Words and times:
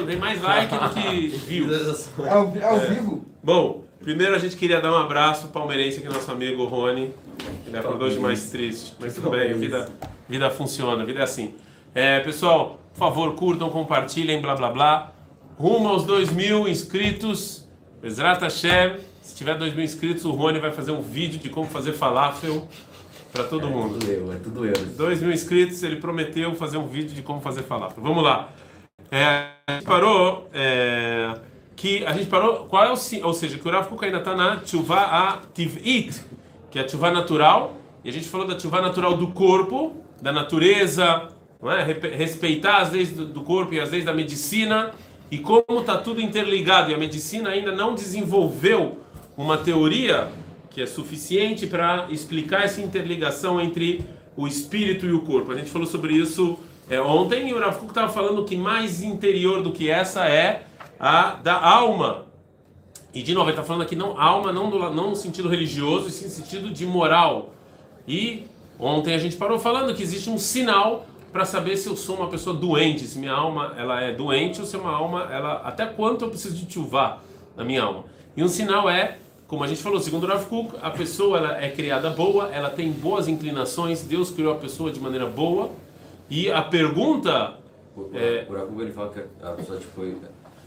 tem 0.00 0.16
mais 0.16 0.40
like 0.42 0.74
do 0.74 0.90
que 0.90 1.28
views. 1.46 2.08
Ao, 2.18 2.40
ao 2.40 2.80
vivo? 2.80 3.24
Bom, 3.42 3.84
primeiro 4.00 4.34
a 4.34 4.38
gente 4.38 4.56
queria 4.56 4.80
dar 4.80 4.92
um 4.92 4.96
abraço 4.96 5.48
palmeirense 5.48 5.98
aqui, 5.98 6.08
nosso 6.08 6.30
amigo 6.30 6.64
Rony. 6.64 7.12
Ele 7.66 7.76
acordou 7.76 8.08
de 8.08 8.18
mais 8.18 8.50
triste, 8.50 8.94
mas 8.98 9.14
tudo 9.14 9.30
bem, 9.30 9.52
vida, 9.54 9.88
vida 10.28 10.50
funciona, 10.50 11.04
vida 11.04 11.20
é 11.20 11.22
assim. 11.22 11.54
É, 11.94 12.20
pessoal, 12.20 12.80
por 12.92 12.98
favor, 12.98 13.34
curtam, 13.34 13.68
compartilhem, 13.70 14.40
blá 14.40 14.54
blá 14.54 14.70
blá. 14.70 15.12
Rumo 15.58 15.88
aos 15.88 16.04
2 16.04 16.32
mil 16.32 16.66
inscritos. 16.66 17.68
Exrata 18.02 18.46
Hashem. 18.46 18.96
Se 19.22 19.36
tiver 19.36 19.56
2 19.56 19.74
mil 19.74 19.84
inscritos, 19.84 20.24
o 20.24 20.32
Rony 20.32 20.58
vai 20.58 20.72
fazer 20.72 20.90
um 20.90 21.00
vídeo 21.00 21.38
de 21.38 21.48
como 21.48 21.68
fazer 21.68 21.92
falafel 21.92 22.66
para 23.32 23.44
todo 23.44 23.68
mundo. 23.68 23.98
Tudo 23.98 24.10
eu, 24.10 24.32
é 24.32 24.36
tudo 24.36 24.66
eu. 24.66 24.74
2 24.96 25.22
mil 25.22 25.32
inscritos, 25.32 25.82
ele 25.82 25.96
prometeu 25.96 26.54
fazer 26.54 26.78
um 26.78 26.86
vídeo 26.86 27.14
de 27.14 27.22
como 27.22 27.40
fazer 27.40 27.62
falafel. 27.62 28.02
Vamos 28.02 28.22
lá. 28.24 28.48
É, 29.12 29.24
a 29.66 29.72
gente 29.74 29.84
parou. 29.84 30.48
É, 30.54 31.34
que 31.76 32.02
a 32.06 32.14
gente 32.14 32.26
parou. 32.30 32.64
Qual 32.64 32.82
é 32.82 32.88
o 32.88 33.26
Ou 33.26 33.34
seja, 33.34 33.58
que 33.58 33.68
o 33.68 33.70
Rav 33.70 33.86
ainda 34.00 34.18
está 34.18 34.34
na 34.34 34.56
Tchuvah 34.56 35.34
Ativit, 35.34 36.18
que 36.70 36.78
é 36.78 36.82
a 36.82 36.86
Tchuvah 36.86 37.10
natural. 37.10 37.76
E 38.02 38.08
a 38.08 38.12
gente 38.12 38.26
falou 38.26 38.46
da 38.46 38.56
Tchuvah 38.56 38.80
natural 38.80 39.14
do 39.14 39.28
corpo, 39.28 40.02
da 40.20 40.32
natureza, 40.32 41.28
é? 41.62 42.16
Respeitar 42.16 42.78
as 42.78 42.90
leis 42.90 43.12
do 43.12 43.42
corpo 43.42 43.74
e 43.74 43.80
as 43.80 43.90
leis 43.90 44.04
da 44.04 44.14
medicina. 44.14 44.92
E 45.30 45.38
como 45.38 45.80
está 45.80 45.98
tudo 45.98 46.20
interligado 46.20 46.90
e 46.90 46.94
a 46.94 46.98
medicina 46.98 47.50
ainda 47.50 47.70
não 47.70 47.94
desenvolveu 47.94 48.98
uma 49.36 49.58
teoria 49.58 50.28
que 50.70 50.80
é 50.80 50.86
suficiente 50.86 51.66
para 51.66 52.06
explicar 52.10 52.64
essa 52.64 52.80
interligação 52.80 53.60
entre 53.60 54.04
o 54.34 54.48
espírito 54.48 55.06
e 55.06 55.12
o 55.12 55.20
corpo. 55.20 55.52
A 55.52 55.56
gente 55.56 55.70
falou 55.70 55.86
sobre 55.86 56.14
isso 56.14 56.58
é, 56.90 57.00
ontem 57.00 57.48
e 57.48 57.54
o 57.54 57.60
Rav 57.60 57.84
estava 57.86 58.12
falando 58.12 58.44
que 58.44 58.56
mais 58.56 59.02
interior 59.02 59.62
do 59.62 59.72
que 59.72 59.88
essa 59.88 60.28
é 60.28 60.64
a 60.98 61.34
da 61.34 61.60
alma. 61.60 62.26
E 63.14 63.22
de 63.22 63.34
novo, 63.34 63.46
ele 63.46 63.52
está 63.52 63.62
falando 63.62 63.82
aqui 63.82 63.94
não 63.94 64.18
alma, 64.20 64.52
não, 64.52 64.70
do, 64.70 64.78
não 64.90 65.10
no 65.10 65.16
sentido 65.16 65.48
religioso, 65.48 66.08
e 66.08 66.10
sim 66.10 66.24
no 66.24 66.30
sentido 66.30 66.70
de 66.70 66.86
moral. 66.86 67.50
E 68.06 68.46
ontem 68.78 69.14
a 69.14 69.18
gente 69.18 69.36
parou 69.36 69.58
falando 69.58 69.94
que 69.94 70.02
existe 70.02 70.30
um 70.30 70.38
sinal 70.38 71.06
para 71.32 71.44
saber 71.44 71.76
se 71.76 71.88
eu 71.88 71.96
sou 71.96 72.16
uma 72.16 72.28
pessoa 72.28 72.54
doente, 72.54 73.06
se 73.06 73.18
minha 73.18 73.32
alma 73.32 73.74
ela 73.78 74.00
é 74.00 74.12
doente 74.12 74.60
ou 74.60 74.66
se 74.66 74.76
uma 74.76 74.90
alma 74.90 75.28
ela 75.30 75.62
até 75.64 75.86
quanto 75.86 76.24
eu 76.24 76.28
preciso 76.28 76.54
de 76.54 76.70
chuvar 76.72 77.22
na 77.56 77.64
minha 77.64 77.82
alma. 77.82 78.04
E 78.36 78.42
um 78.42 78.48
sinal 78.48 78.88
é, 78.88 79.18
como 79.46 79.64
a 79.64 79.66
gente 79.66 79.82
falou, 79.82 80.00
segundo 80.00 80.26
Rav 80.26 80.46
Kuk, 80.46 80.76
a 80.82 80.90
pessoa 80.90 81.38
ela 81.38 81.62
é 81.62 81.70
criada 81.70 82.10
boa, 82.10 82.50
ela 82.52 82.70
tem 82.70 82.90
boas 82.90 83.28
inclinações, 83.28 84.02
Deus 84.02 84.30
criou 84.30 84.52
a 84.52 84.56
pessoa 84.56 84.90
de 84.90 85.00
maneira 85.00 85.26
boa. 85.26 85.70
E 86.32 86.50
a 86.50 86.62
pergunta 86.62 87.58
O, 87.94 88.08
É. 88.14 88.46
ele 88.80 88.90
fala 88.90 89.10
que 89.10 89.20
a 89.44 89.50
pessoa, 89.50 89.78
tipo, 89.78 90.00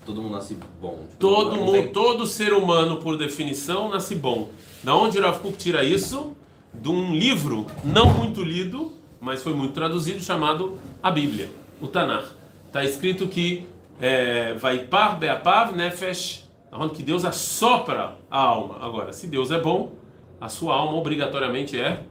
todo 0.05 0.21
mundo 0.21 0.33
nasce 0.33 0.55
bom. 0.79 0.91
Tipo, 1.09 1.15
Todo 1.17 1.55
mundo, 1.55 1.71
tem- 1.71 1.87
todo 1.87 2.27
ser 2.27 2.53
humano, 2.53 2.97
por 2.97 3.17
definição, 3.17 3.89
nasce 3.89 4.13
bom. 4.13 4.49
Da 4.83 4.95
onde 4.95 5.17
o 5.17 5.21
Rav 5.23 5.39
Kuk 5.39 5.57
tira 5.57 5.83
isso? 5.83 6.33
De 6.71 6.87
um 6.87 7.15
livro 7.15 7.65
não 7.83 8.13
muito 8.13 8.43
lido, 8.43 8.93
mas 9.19 9.41
foi 9.41 9.55
muito 9.55 9.73
traduzido, 9.73 10.19
chamado 10.21 10.77
a 11.01 11.09
Bíblia, 11.09 11.49
o 11.81 11.87
Tanakh. 11.87 12.27
Está 12.67 12.83
escrito 12.85 13.27
que 13.27 13.65
é, 13.99 14.53
vai 14.53 14.79
par 14.83 15.17
beapav 15.17 15.75
nefesh, 15.75 16.47
onde 16.71 16.93
que 16.93 17.01
Deus 17.01 17.25
assopra 17.25 18.17
a 18.29 18.37
alma. 18.39 18.77
Agora, 18.81 19.11
se 19.13 19.25
Deus 19.25 19.49
é 19.49 19.59
bom, 19.59 19.93
a 20.39 20.47
sua 20.47 20.75
alma 20.75 20.95
obrigatoriamente 20.95 21.75
é 21.79 22.01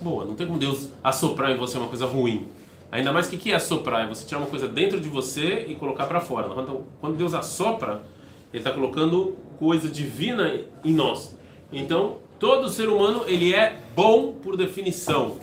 boa. 0.00 0.24
Não 0.24 0.36
tem 0.36 0.46
como 0.46 0.58
Deus 0.60 0.88
assoprar 1.02 1.50
em 1.50 1.56
você 1.56 1.76
uma 1.78 1.88
coisa 1.88 2.06
ruim. 2.06 2.46
Ainda 2.92 3.10
mais 3.10 3.26
que 3.26 3.36
o 3.36 3.38
que 3.38 3.50
é 3.50 3.54
assoprar? 3.54 4.04
É 4.04 4.06
você 4.06 4.26
tirar 4.26 4.38
uma 4.38 4.46
coisa 4.46 4.68
dentro 4.68 5.00
de 5.00 5.08
você 5.08 5.64
e 5.66 5.74
colocar 5.74 6.06
para 6.06 6.20
fora. 6.20 6.46
Então, 6.48 6.84
quando 7.00 7.16
Deus 7.16 7.32
assopra, 7.32 8.02
Ele 8.52 8.60
está 8.60 8.70
colocando 8.70 9.34
coisa 9.58 9.88
divina 9.88 10.60
em 10.84 10.92
nós. 10.92 11.34
Então, 11.72 12.18
todo 12.38 12.68
ser 12.68 12.90
humano 12.90 13.24
ele 13.26 13.54
é 13.54 13.80
bom 13.96 14.34
por 14.34 14.58
definição. 14.58 15.38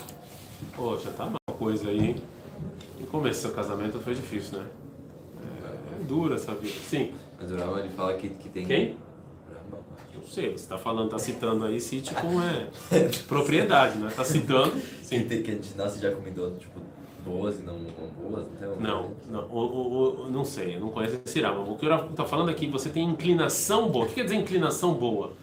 Poxa, 0.75 1.09
tá 1.09 1.25
uma 1.25 1.57
coisa 1.57 1.89
aí. 1.89 2.21
No 2.99 3.07
começo 3.07 3.39
do 3.39 3.41
seu 3.47 3.51
casamento 3.51 3.99
foi 3.99 4.13
difícil, 4.13 4.59
né? 4.59 4.65
É, 5.41 6.01
é 6.01 6.03
dura 6.03 6.35
essa 6.35 6.53
vida. 6.53 6.75
Sim. 6.87 7.13
Mas 7.41 7.51
o 7.51 7.55
Rama, 7.55 7.79
ele 7.79 7.89
fala 7.89 8.13
que, 8.13 8.29
que 8.29 8.49
tem... 8.49 8.65
Quem? 8.67 8.95
Eu 10.13 10.21
sei, 10.27 10.49
você 10.49 10.55
está 10.55 10.77
falando, 10.77 11.05
está 11.05 11.17
citando 11.17 11.65
aí, 11.65 11.79
cite 11.79 12.13
como 12.13 12.39
é 12.43 12.67
propriedade, 13.27 13.97
né? 13.97 14.09
Está 14.09 14.23
citando. 14.23 14.79
Sim. 15.01 15.23
tem- 15.23 15.41
que 15.41 15.49
a 15.49 15.53
gente 15.55 15.75
nasce 15.75 15.99
já 15.99 16.11
comendo, 16.11 16.55
tipo, 16.59 16.79
boas 17.29 17.59
e 17.59 17.63
não, 17.63 17.73
não 17.77 18.07
boas, 18.29 18.45
não 18.47 18.55
tem 18.57 18.67
uma- 18.67 18.75
Não, 18.79 19.11
não, 19.29 19.41
o, 19.49 20.25
o, 20.25 20.29
não 20.31 20.43
sei, 20.43 20.75
eu 20.75 20.79
não 20.79 20.89
conheço 20.89 21.19
esse 21.25 21.41
Rama. 21.41 21.61
O 21.61 21.77
que 21.77 21.85
o 21.85 21.89
Rafa 21.89 22.07
está 22.07 22.25
falando 22.25 22.49
aqui, 22.49 22.67
você 22.67 22.89
tem 22.89 23.03
inclinação 23.03 23.89
boa. 23.89 24.05
O 24.05 24.07
que 24.07 24.15
quer 24.15 24.23
dizer 24.23 24.35
inclinação 24.35 24.93
boa? 24.93 25.33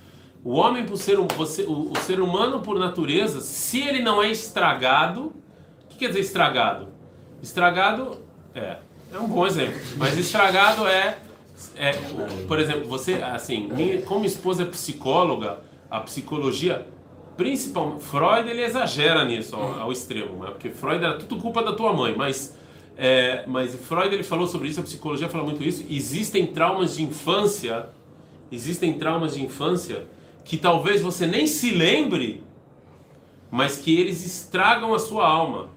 O 0.44 0.52
homem, 0.54 0.84
por 0.84 0.96
ser 0.96 1.16
você, 1.16 1.62
o, 1.62 1.91
o 1.92 1.96
ser 1.98 2.20
humano, 2.20 2.60
por 2.60 2.78
natureza, 2.78 3.41
se 3.41 3.80
ele 3.80 4.00
não 4.02 4.22
é 4.22 4.30
estragado, 4.30 5.32
o 5.84 5.88
que 5.88 5.96
quer 5.98 6.08
dizer 6.08 6.20
estragado? 6.20 6.88
Estragado 7.42 8.19
é, 8.54 8.78
é 9.12 9.19
um 9.19 9.26
bom 9.28 9.46
exemplo, 9.46 9.78
mas 9.96 10.16
estragado 10.19 10.86
é, 10.86 11.19
é 11.76 11.92
por 12.46 12.58
exemplo, 12.58 12.86
você, 12.88 13.14
assim, 13.14 13.69
minha, 13.72 14.02
como 14.02 14.25
esposa 14.25 14.62
é 14.62 14.66
psicóloga, 14.66 15.58
a 15.91 16.00
psicologia, 16.00 16.86
principalmente, 17.36 18.04
Freud 18.04 18.48
ele 18.48 18.62
exagera 18.62 19.24
nisso 19.24 19.54
ao, 19.56 19.80
ao 19.80 19.92
extremo, 19.92 20.44
né? 20.44 20.50
porque 20.50 20.70
Freud 20.70 21.04
era 21.04 21.19
tudo 21.19 21.41
culpa 21.41 21.62
da 21.62 21.72
tua 21.72 21.92
mãe, 21.92 22.14
mas 22.16 22.56
é, 22.97 23.44
mas 23.47 23.74
Freud 23.74 24.14
ele 24.14 24.22
falou 24.22 24.47
sobre 24.47 24.69
isso, 24.69 24.80
a 24.80 24.82
psicologia 24.82 25.28
fala 25.28 25.44
muito 25.44 25.62
isso. 25.62 25.84
Existem 25.88 26.46
traumas 26.46 26.96
de 26.96 27.02
infância, 27.02 27.91
existem 28.50 28.94
traumas 28.94 29.34
de 29.34 29.44
infância 29.44 30.06
que 30.44 30.56
talvez 30.56 31.02
você 31.02 31.26
nem 31.26 31.46
se 31.46 31.72
lembre, 31.72 32.42
mas 33.50 33.76
que 33.76 33.98
eles 34.00 34.25
estragam 34.25 34.94
a 34.94 34.98
sua 34.98 35.26
alma. 35.26 35.69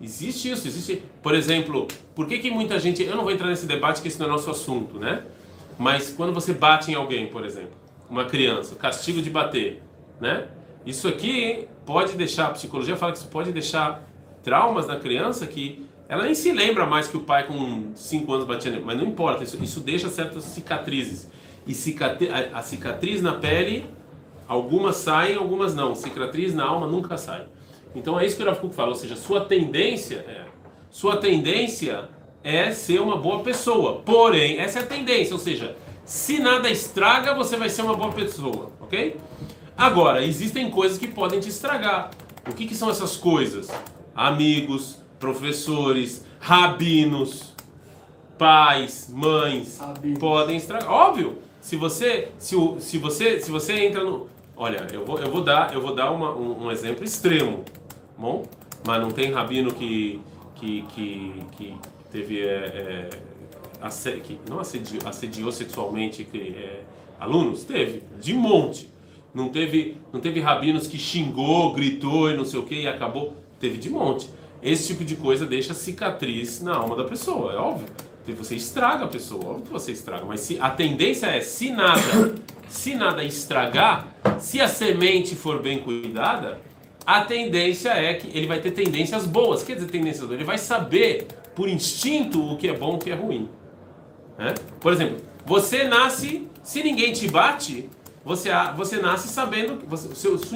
Existe 0.00 0.50
isso, 0.50 0.66
existe. 0.66 1.02
Por 1.22 1.34
exemplo, 1.34 1.88
por 2.14 2.26
que, 2.26 2.38
que 2.38 2.50
muita 2.50 2.78
gente. 2.78 3.02
Eu 3.02 3.16
não 3.16 3.24
vou 3.24 3.32
entrar 3.32 3.48
nesse 3.48 3.66
debate, 3.66 4.00
que 4.00 4.08
esse 4.08 4.18
não 4.18 4.26
é 4.26 4.30
nosso 4.30 4.50
assunto, 4.50 4.98
né? 4.98 5.24
Mas 5.78 6.10
quando 6.10 6.32
você 6.32 6.52
bate 6.54 6.90
em 6.90 6.94
alguém, 6.94 7.26
por 7.26 7.44
exemplo, 7.44 7.72
uma 8.08 8.24
criança, 8.24 8.74
castigo 8.76 9.20
de 9.20 9.28
bater, 9.28 9.82
né? 10.20 10.48
Isso 10.86 11.08
aqui 11.08 11.66
pode 11.84 12.16
deixar, 12.16 12.46
a 12.46 12.50
psicologia 12.50 12.96
fala 12.96 13.12
que 13.12 13.18
isso 13.18 13.28
pode 13.28 13.52
deixar 13.52 14.08
traumas 14.42 14.86
na 14.86 14.96
criança 14.96 15.46
que 15.46 15.84
ela 16.08 16.22
nem 16.22 16.34
se 16.34 16.52
lembra 16.52 16.86
mais 16.86 17.08
que 17.08 17.16
o 17.16 17.20
pai 17.20 17.46
com 17.46 17.90
5 17.94 18.32
anos 18.32 18.46
batia 18.46 18.70
nele, 18.70 18.84
mas 18.86 18.96
não 18.96 19.04
importa, 19.04 19.42
isso, 19.42 19.62
isso 19.62 19.80
deixa 19.80 20.08
certas 20.08 20.44
cicatrizes. 20.44 21.28
E 21.66 21.74
cicatri 21.74 22.28
a, 22.28 22.58
a 22.58 22.62
cicatriz 22.62 23.20
na 23.20 23.32
pele, 23.32 23.90
algumas 24.46 24.96
saem, 24.96 25.34
algumas 25.34 25.74
não. 25.74 25.96
Cicatriz 25.96 26.54
na 26.54 26.64
alma 26.64 26.86
nunca 26.86 27.18
sai. 27.18 27.44
Então 27.92 28.20
é 28.20 28.24
isso 28.24 28.36
que 28.36 28.48
o 28.48 28.56
Kuk 28.56 28.72
fala, 28.72 28.90
ou 28.90 28.94
seja, 28.94 29.16
sua 29.16 29.40
tendência 29.40 30.24
é, 30.28 30.46
sua 30.96 31.18
tendência 31.18 32.08
é 32.42 32.70
ser 32.70 33.00
uma 33.00 33.18
boa 33.18 33.40
pessoa. 33.40 34.00
Porém, 34.04 34.58
essa 34.58 34.78
é 34.78 34.82
a 34.82 34.86
tendência, 34.86 35.34
ou 35.34 35.38
seja, 35.38 35.76
se 36.06 36.38
nada 36.38 36.70
estraga, 36.70 37.34
você 37.34 37.54
vai 37.56 37.68
ser 37.68 37.82
uma 37.82 37.94
boa 37.94 38.12
pessoa, 38.12 38.72
ok? 38.80 39.14
Agora, 39.76 40.24
existem 40.24 40.70
coisas 40.70 40.98
que 40.98 41.06
podem 41.06 41.38
te 41.40 41.48
estragar. 41.48 42.10
O 42.48 42.52
que, 42.54 42.66
que 42.66 42.74
são 42.74 42.88
essas 42.90 43.16
coisas? 43.16 43.68
Amigos, 44.14 44.98
professores, 45.18 46.24
rabinos, 46.40 47.54
pais, 48.38 49.10
mães 49.12 49.78
Rabinos. 49.78 50.18
podem 50.18 50.56
estragar. 50.56 50.90
Óbvio. 50.90 51.38
Se 51.60 51.76
você, 51.76 52.28
se, 52.38 52.54
o, 52.54 52.80
se 52.80 52.96
você, 52.98 53.40
se 53.40 53.50
você 53.50 53.86
entra 53.86 54.02
no, 54.04 54.28
olha, 54.56 54.86
eu 54.92 55.04
vou, 55.04 55.18
eu 55.18 55.30
vou 55.30 55.42
dar, 55.42 55.74
eu 55.74 55.80
vou 55.80 55.94
dar 55.94 56.12
uma, 56.12 56.32
um, 56.32 56.66
um 56.66 56.70
exemplo 56.70 57.04
extremo, 57.04 57.64
bom? 58.16 58.44
Mas 58.86 59.00
não 59.02 59.10
tem 59.10 59.32
rabino 59.32 59.74
que, 59.74 60.20
que, 60.54 60.82
que, 60.94 61.42
que 61.56 61.76
teve, 62.12 62.40
é, 62.40 62.46
é, 62.46 63.10
asse- 63.82 64.20
que 64.20 64.38
não 64.48 64.60
assediou, 64.60 65.02
assediou 65.08 65.50
sexualmente 65.50 66.22
que, 66.22 66.38
é, 66.56 66.82
alunos, 67.18 67.64
teve, 67.64 68.04
de 68.20 68.32
monte. 68.32 68.88
Não 69.36 69.50
teve, 69.50 69.98
não 70.10 70.18
teve 70.18 70.40
rabinos 70.40 70.86
que 70.86 70.96
xingou, 70.96 71.74
gritou 71.74 72.30
e 72.30 72.34
não 72.34 72.46
sei 72.46 72.58
o 72.58 72.62
que 72.62 72.74
e 72.74 72.88
acabou. 72.88 73.36
Teve 73.60 73.76
de 73.76 73.90
monte. 73.90 74.30
Esse 74.62 74.86
tipo 74.86 75.04
de 75.04 75.14
coisa 75.14 75.44
deixa 75.44 75.74
cicatriz 75.74 76.62
na 76.62 76.74
alma 76.74 76.96
da 76.96 77.04
pessoa, 77.04 77.52
é 77.52 77.56
óbvio. 77.56 77.86
Você 78.38 78.56
estraga 78.56 79.04
a 79.04 79.08
pessoa, 79.08 79.44
óbvio 79.44 79.64
que 79.66 79.72
você 79.72 79.92
estraga. 79.92 80.24
Mas 80.24 80.40
se, 80.40 80.58
a 80.58 80.70
tendência 80.70 81.26
é, 81.26 81.42
se 81.42 81.70
nada, 81.70 82.34
se 82.70 82.94
nada 82.94 83.22
estragar, 83.24 84.08
se 84.40 84.58
a 84.58 84.66
semente 84.66 85.36
for 85.36 85.60
bem 85.60 85.80
cuidada, 85.80 86.58
a 87.04 87.20
tendência 87.20 87.90
é 87.90 88.14
que 88.14 88.34
ele 88.36 88.46
vai 88.46 88.58
ter 88.60 88.70
tendências 88.70 89.26
boas. 89.26 89.62
Quer 89.62 89.74
dizer, 89.74 89.88
tendências 89.88 90.20
boas? 90.20 90.32
Ele 90.32 90.44
vai 90.44 90.56
saber, 90.56 91.26
por 91.54 91.68
instinto, 91.68 92.42
o 92.42 92.56
que 92.56 92.68
é 92.68 92.72
bom 92.72 92.94
e 92.94 92.96
o 92.96 92.98
que 93.00 93.10
é 93.10 93.14
ruim. 93.14 93.50
né? 94.38 94.54
Por 94.80 94.94
exemplo, 94.94 95.18
você 95.44 95.84
nasce, 95.84 96.48
se 96.62 96.82
ninguém 96.82 97.12
te 97.12 97.28
bate, 97.28 97.90
você, 98.26 98.50
você 98.76 98.96
nasce 98.96 99.28
sabendo 99.28 99.76
que 99.76 99.86
você, 99.86 100.08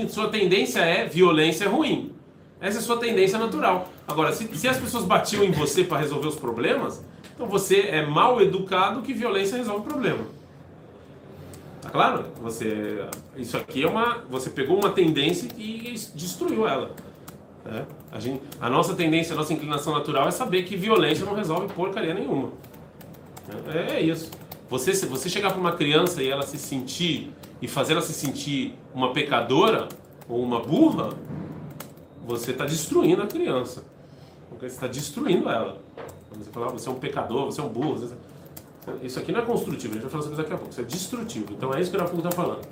sua, 0.09 0.29
tendência 0.29 0.81
é 0.81 1.07
violência 1.07 1.69
ruim. 1.69 2.13
Essa 2.61 2.79
é 2.79 2.81
a 2.81 2.83
sua 2.83 2.97
tendência 2.97 3.39
natural. 3.39 3.89
Agora, 4.09 4.33
se, 4.33 4.45
se 4.59 4.67
as 4.67 4.77
pessoas 4.77 5.05
batiam 5.05 5.45
em 5.45 5.53
você 5.53 5.85
para 5.85 5.99
resolver 5.99 6.27
os 6.27 6.35
problemas, 6.35 7.01
Então 7.33 7.47
você 7.47 7.83
é 7.83 8.05
mal 8.05 8.43
educado 8.43 9.03
que 9.03 9.15
violência 9.15 9.57
resolve 9.57 9.83
o 9.83 9.89
problema. 9.89 10.25
Tá 11.81 11.91
claro? 11.91 12.25
Você, 12.43 13.05
isso 13.37 13.57
aqui 13.57 13.85
é 13.85 13.87
uma, 13.87 14.19
você 14.29 14.51
pegou 14.51 14.77
uma 14.77 14.91
tendência 14.91 15.49
e 15.57 15.95
destruiu 16.13 16.67
ela. 16.67 16.91
Né? 17.65 17.87
A, 18.11 18.19
gente, 18.19 18.43
a 18.61 18.69
nossa 18.69 18.97
tendência, 18.97 19.33
a 19.33 19.37
nossa 19.37 19.53
inclinação 19.53 19.95
natural 19.95 20.27
é 20.27 20.33
saber 20.33 20.65
que 20.65 20.77
violência 20.77 21.25
não 21.25 21.37
resolve 21.37 21.73
porcaria 21.73 22.15
nenhuma. 22.15 22.51
É, 23.73 23.93
é 23.93 24.01
isso. 24.01 24.29
Você, 24.71 24.95
se 24.95 25.05
você 25.05 25.29
chegar 25.29 25.51
para 25.51 25.59
uma 25.59 25.73
criança 25.73 26.23
e 26.23 26.29
ela 26.29 26.43
se 26.43 26.57
sentir 26.57 27.33
e 27.61 27.67
fazer 27.67 27.93
ela 27.93 28.03
se 28.03 28.13
sentir 28.13 28.79
uma 28.95 29.13
pecadora 29.13 29.89
ou 30.29 30.41
uma 30.41 30.61
burra, 30.61 31.11
você 32.25 32.53
está 32.53 32.65
destruindo 32.65 33.21
a 33.21 33.27
criança. 33.27 33.85
Você 34.53 34.67
está 34.67 34.87
destruindo 34.87 35.49
ela. 35.49 35.83
Você 36.31 36.51
fala, 36.53 36.67
ah, 36.67 36.71
você 36.71 36.89
é 36.89 36.93
um 36.93 37.01
pecador, 37.01 37.47
você 37.47 37.61
é 37.61 37.65
um 37.65 37.69
burro. 37.69 37.99
Você... 37.99 38.15
Isso 39.03 39.19
aqui 39.19 39.33
não 39.33 39.41
é 39.41 39.45
construtivo, 39.45 39.93
a 39.93 39.95
gente 39.95 40.03
vai 40.03 40.11
falar 40.11 40.23
sobre 40.23 40.35
isso 40.35 40.43
daqui 40.43 40.55
a 40.55 40.57
pouco. 40.57 40.71
Isso 40.71 40.81
é 40.81 40.85
destrutivo. 40.85 41.53
Então 41.53 41.75
é 41.75 41.81
isso 41.81 41.91
que 41.91 41.97
o 41.97 42.01
Rafugo 42.01 42.19
está 42.19 42.31
falando. 42.31 42.65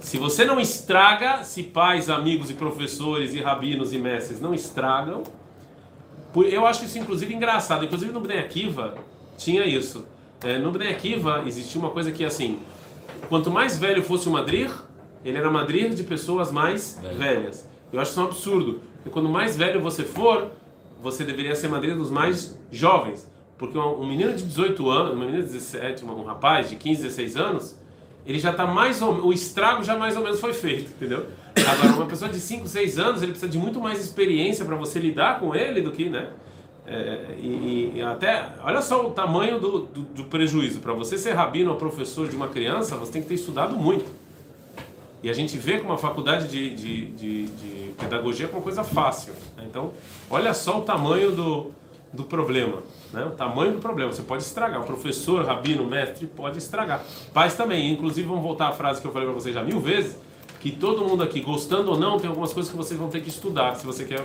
Se 0.00 0.18
você 0.18 0.44
não 0.44 0.60
estraga, 0.60 1.44
se 1.44 1.62
pais, 1.62 2.10
amigos 2.10 2.50
e 2.50 2.54
professores 2.54 3.32
e 3.32 3.40
rabinos 3.40 3.94
e 3.94 3.98
mestres 3.98 4.38
não 4.38 4.52
estragam, 4.52 5.22
eu 6.34 6.66
acho 6.66 6.84
isso 6.84 6.98
inclusive 6.98 7.32
engraçado. 7.34 7.86
Inclusive 7.86 8.12
no 8.12 8.20
Bnei 8.20 8.38
Akiva 8.38 8.94
tinha 9.38 9.64
isso. 9.64 10.04
É, 10.44 10.58
no 10.58 10.70
Bnei 10.72 10.90
Akiva 10.90 11.42
existia 11.46 11.80
uma 11.80 11.90
coisa 11.90 12.10
que 12.10 12.24
assim, 12.24 12.58
quanto 13.28 13.50
mais 13.50 13.78
velho 13.78 14.02
fosse 14.02 14.28
o 14.28 14.32
madrir, 14.32 14.70
ele 15.24 15.38
era 15.38 15.50
madrir 15.50 15.90
de 15.90 16.02
pessoas 16.02 16.50
mais 16.50 16.98
Velho. 17.00 17.18
velhas. 17.18 17.68
Eu 17.92 18.00
acho 18.00 18.10
isso 18.10 18.20
um 18.20 18.24
absurdo. 18.24 18.80
Porque 18.96 19.10
quando 19.10 19.28
mais 19.28 19.56
velho 19.56 19.80
você 19.80 20.02
for, 20.02 20.50
você 21.00 21.24
deveria 21.24 21.54
ser 21.54 21.68
madrinha 21.68 21.96
dos 21.96 22.10
mais 22.10 22.58
jovens. 22.70 23.28
Porque 23.58 23.78
um, 23.78 24.06
menino 24.06 24.32
de 24.34 24.42
18 24.42 24.90
anos, 24.90 25.14
uma 25.14 25.24
menina 25.24 25.44
de 25.44 25.52
17, 25.52 26.04
um 26.04 26.24
rapaz 26.24 26.68
de 26.68 26.76
15, 26.76 27.02
16 27.02 27.36
anos, 27.36 27.76
ele 28.26 28.38
já 28.38 28.50
está 28.50 28.66
mais 28.66 29.02
ou 29.02 29.26
o 29.26 29.32
estrago 29.32 29.84
já 29.84 29.96
mais 29.96 30.16
ou 30.16 30.22
menos 30.22 30.40
foi 30.40 30.52
feito, 30.52 30.90
entendeu? 30.90 31.26
Agora, 31.56 31.92
uma 31.94 32.06
pessoa 32.06 32.30
de 32.30 32.40
5, 32.40 32.66
6 32.66 32.98
anos, 32.98 33.22
ele 33.22 33.32
precisa 33.32 33.50
de 33.50 33.58
muito 33.58 33.80
mais 33.80 34.00
experiência 34.00 34.64
para 34.64 34.74
você 34.76 34.98
lidar 34.98 35.38
com 35.38 35.54
ele 35.54 35.80
do 35.80 35.92
que, 35.92 36.08
né? 36.08 36.30
É, 36.84 37.36
e, 37.38 37.92
e, 37.94 38.02
até, 38.02 38.48
olha 38.62 38.82
só 38.82 39.06
o 39.06 39.10
tamanho 39.10 39.60
do, 39.60 39.80
do, 39.80 40.00
do 40.00 40.24
prejuízo. 40.24 40.80
Para 40.80 40.92
você 40.92 41.16
ser 41.16 41.32
rabino 41.32 41.70
ou 41.70 41.76
professor 41.76 42.28
de 42.28 42.34
uma 42.34 42.48
criança, 42.48 42.96
você 42.96 43.12
tem 43.12 43.22
que 43.22 43.28
ter 43.28 43.34
estudado 43.34 43.76
muito. 43.76 44.10
E 45.22 45.30
a 45.30 45.32
gente 45.32 45.56
vê 45.56 45.78
que 45.78 45.84
uma 45.84 45.96
faculdade 45.96 46.48
de, 46.48 46.74
de, 46.74 47.06
de, 47.06 47.46
de 47.46 47.94
pedagogia 47.96 48.46
é 48.46 48.48
uma 48.50 48.60
coisa 48.60 48.82
fácil. 48.82 49.32
Né? 49.56 49.64
Então, 49.68 49.92
olha 50.28 50.52
só 50.52 50.80
o 50.80 50.82
tamanho 50.82 51.30
do, 51.30 51.70
do 52.12 52.24
problema. 52.24 52.82
Né? 53.12 53.24
O 53.24 53.30
tamanho 53.30 53.74
do 53.74 53.78
problema. 53.78 54.12
Você 54.12 54.22
pode 54.22 54.42
estragar. 54.42 54.80
O 54.80 54.84
professor, 54.84 55.44
rabino, 55.44 55.86
mestre 55.86 56.26
pode 56.26 56.58
estragar. 56.58 57.04
Pais 57.32 57.54
também. 57.54 57.92
Inclusive, 57.92 58.26
vamos 58.26 58.42
voltar 58.42 58.68
à 58.68 58.72
frase 58.72 59.00
que 59.00 59.06
eu 59.06 59.12
falei 59.12 59.28
para 59.28 59.34
vocês 59.34 59.54
já 59.54 59.62
mil 59.62 59.78
vezes: 59.78 60.18
que 60.58 60.72
todo 60.72 61.04
mundo 61.04 61.22
aqui, 61.22 61.40
gostando 61.40 61.92
ou 61.92 61.98
não, 61.98 62.18
tem 62.18 62.28
algumas 62.28 62.52
coisas 62.52 62.72
que 62.72 62.76
vocês 62.76 62.98
vão 62.98 63.08
ter 63.08 63.20
que 63.20 63.28
estudar 63.28 63.76
se 63.76 63.86
você 63.86 64.04
quer 64.04 64.24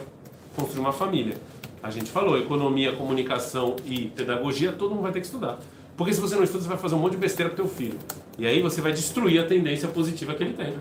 construir 0.56 0.80
uma 0.80 0.94
família. 0.94 1.38
A 1.82 1.90
gente 1.90 2.10
falou, 2.10 2.38
economia, 2.38 2.94
comunicação 2.94 3.76
e 3.86 4.08
pedagogia, 4.08 4.72
todo 4.72 4.92
mundo 4.92 5.04
vai 5.04 5.12
ter 5.12 5.20
que 5.20 5.26
estudar. 5.26 5.60
Porque 5.96 6.14
se 6.14 6.22
você 6.22 6.36
não 6.36 6.44
estuda, 6.44 6.64
você 6.64 6.70
vai 6.70 6.78
fazer 6.78 6.96
um 6.96 7.00
monte 7.00 7.14
de 7.14 7.18
besteira 7.18 7.50
pro 7.50 7.64
teu 7.64 7.68
filho. 7.68 7.98
E 8.38 8.46
aí 8.46 8.62
você 8.62 8.82
vai 8.82 8.92
destruir 8.92 9.42
a 9.42 9.46
tendência 9.46 9.88
positiva 9.88 10.34
que 10.36 10.44
ele 10.44 10.54
tem. 10.54 10.74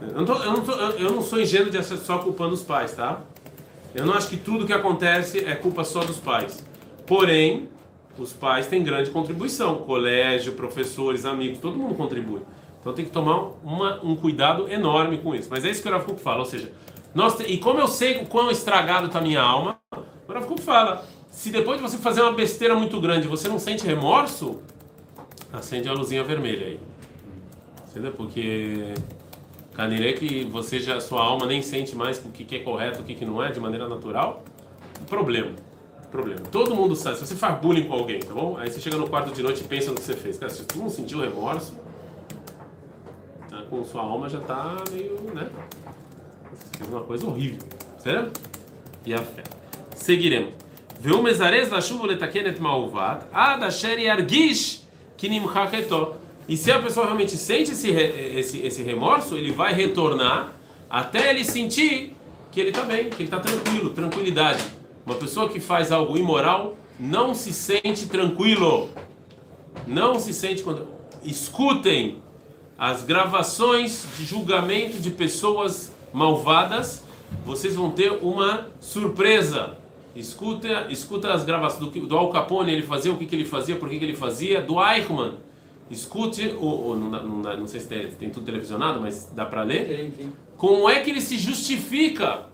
Eu 0.00 0.14
não, 0.14 0.24
tô, 0.24 0.34
eu 0.34 0.52
não, 0.52 0.60
tô, 0.62 0.72
eu 0.72 1.12
não 1.12 1.22
sou 1.22 1.40
ingênuo 1.40 1.70
de 1.70 1.82
ser 1.82 1.96
só 1.98 2.18
culpando 2.18 2.54
os 2.54 2.62
pais, 2.62 2.92
tá? 2.92 3.20
Eu 3.94 4.06
não 4.06 4.14
acho 4.14 4.28
que 4.28 4.36
tudo 4.36 4.66
que 4.66 4.72
acontece 4.72 5.44
é 5.44 5.54
culpa 5.54 5.84
só 5.84 6.00
dos 6.00 6.18
pais. 6.18 6.64
Porém, 7.06 7.68
os 8.18 8.32
pais 8.32 8.66
têm 8.66 8.82
grande 8.82 9.10
contribuição. 9.10 9.76
Colégio, 9.76 10.52
professores, 10.52 11.24
amigos, 11.24 11.58
todo 11.58 11.76
mundo 11.76 11.94
contribui. 11.94 12.40
Então 12.80 12.92
tem 12.92 13.04
que 13.04 13.10
tomar 13.10 13.50
uma, 13.62 14.02
um 14.02 14.16
cuidado 14.16 14.68
enorme 14.68 15.18
com 15.18 15.34
isso. 15.34 15.48
Mas 15.50 15.64
é 15.64 15.70
isso 15.70 15.82
que 15.82 15.88
o 15.88 15.92
Rav 15.92 16.06
fala, 16.16 16.40
ou 16.40 16.44
seja, 16.44 16.70
nós, 17.14 17.38
e 17.40 17.58
como 17.58 17.78
eu 17.78 17.86
sei 17.86 18.22
o 18.22 18.26
quão 18.26 18.50
estragado 18.50 19.06
está 19.06 19.20
a 19.20 19.22
minha 19.22 19.40
alma, 19.40 19.78
o 20.26 20.32
Rav 20.32 20.58
fala, 20.58 21.04
se 21.30 21.50
depois 21.50 21.78
de 21.78 21.82
você 21.82 21.98
fazer 21.98 22.22
uma 22.22 22.32
besteira 22.32 22.74
muito 22.74 23.00
grande 23.00 23.28
você 23.28 23.48
não 23.48 23.58
sente 23.58 23.86
remorso, 23.86 24.62
acende 25.52 25.88
a 25.88 25.92
luzinha 25.92 26.24
vermelha 26.24 26.66
aí. 26.66 26.80
Entendeu? 27.90 28.12
Porque 28.12 28.94
canirê 29.74 30.14
que 30.14 30.44
você 30.44 30.80
já, 30.80 31.00
sua 31.00 31.22
alma 31.22 31.46
nem 31.46 31.62
sente 31.62 31.94
mais 31.96 32.18
o 32.24 32.28
que 32.28 32.56
é 32.56 32.60
correto, 32.60 33.02
o 33.02 33.04
que 33.04 33.24
não 33.24 33.42
é, 33.42 33.50
de 33.50 33.60
maneira 33.60 33.88
natural, 33.88 34.44
problema. 35.08 35.52
Problema. 36.10 36.42
Todo 36.42 36.76
mundo 36.76 36.94
sabe. 36.94 37.18
Se 37.18 37.26
você 37.26 37.34
faz 37.34 37.60
bullying 37.60 37.88
com 37.88 37.94
alguém, 37.94 38.20
tá 38.20 38.32
bom? 38.32 38.56
Aí 38.56 38.70
você 38.70 38.80
chega 38.80 38.96
no 38.96 39.08
quarto 39.08 39.32
de 39.32 39.42
noite 39.42 39.62
e 39.62 39.64
pensa 39.64 39.90
no 39.90 39.96
que 39.96 40.02
você 40.02 40.14
fez. 40.14 40.38
Cara, 40.38 40.48
se 40.48 40.64
tu 40.64 40.78
não 40.78 40.88
sentiu 40.88 41.20
remorso, 41.20 41.74
tá, 43.50 43.62
com 43.68 43.84
sua 43.84 44.02
alma 44.02 44.28
já 44.28 44.38
tá 44.40 44.76
meio, 44.92 45.20
né? 45.34 45.50
Você 46.52 46.78
fez 46.78 46.88
uma 46.88 47.00
coisa 47.00 47.26
horrível. 47.26 47.58
Certo? 47.98 48.40
E 49.04 49.12
a 49.12 49.18
fé 49.18 49.42
seguiremos. 49.94 50.52
Veu 51.00 51.22
mezares 51.22 51.70
la 51.70 51.80
chuva 51.80 52.06
letakenet 52.06 52.58
malvat, 52.60 53.26
ad 53.32 53.62
asher 53.64 53.98
yargish 53.98 54.82
kinimchaketo. 55.16 56.16
E 56.48 56.56
se 56.56 56.70
a 56.70 56.78
pessoa 56.78 57.06
realmente 57.06 57.36
sente 57.36 57.72
esse, 57.72 57.90
esse, 57.90 58.58
esse 58.58 58.82
remorso, 58.82 59.36
ele 59.36 59.52
vai 59.52 59.72
retornar 59.72 60.52
até 60.88 61.30
ele 61.30 61.44
sentir 61.44 62.14
que 62.52 62.60
ele 62.60 62.68
está 62.68 62.82
bem, 62.82 63.10
que 63.10 63.16
ele 63.16 63.24
está 63.24 63.40
tranquilo, 63.40 63.90
tranquilidade. 63.90 64.62
Uma 65.04 65.16
pessoa 65.16 65.48
que 65.48 65.58
faz 65.60 65.90
algo 65.90 66.16
imoral 66.16 66.76
não 66.98 67.34
se 67.34 67.52
sente 67.52 68.06
tranquilo. 68.06 68.90
Não 69.86 70.18
se 70.18 70.32
sente 70.32 70.62
quando. 70.62 70.86
Escutem 71.24 72.22
as 72.78 73.02
gravações 73.02 74.06
de 74.16 74.24
julgamento 74.24 74.98
de 74.98 75.10
pessoas 75.10 75.92
malvadas, 76.12 77.02
vocês 77.44 77.74
vão 77.74 77.90
ter 77.90 78.10
uma 78.22 78.68
surpresa. 78.80 79.76
Escuta, 80.14 80.86
escuta 80.90 81.32
as 81.32 81.44
gravações 81.44 81.90
do, 81.90 82.06
do 82.06 82.16
Al 82.16 82.30
Capone, 82.30 82.72
ele 82.72 82.82
fazia 82.82 83.12
o 83.12 83.16
que, 83.16 83.26
que 83.26 83.34
ele 83.34 83.44
fazia, 83.44 83.76
por 83.76 83.88
que, 83.88 83.98
que 83.98 84.04
ele 84.04 84.16
fazia, 84.16 84.62
do 84.62 84.80
Eichmann. 84.80 85.34
Escute, 85.90 86.54
ou, 86.58 86.84
ou 86.84 86.96
não, 86.96 87.10
não, 87.10 87.56
não, 87.56 87.66
sei 87.66 87.80
se 87.80 87.88
tem, 87.88 88.10
tem, 88.12 88.30
tudo 88.30 88.46
televisionado, 88.46 89.00
mas 89.00 89.30
dá 89.34 89.44
para 89.44 89.62
ler. 89.62 90.10
Como 90.56 90.88
é 90.88 91.00
que 91.00 91.10
ele 91.10 91.20
se 91.20 91.36
justifica? 91.36 92.46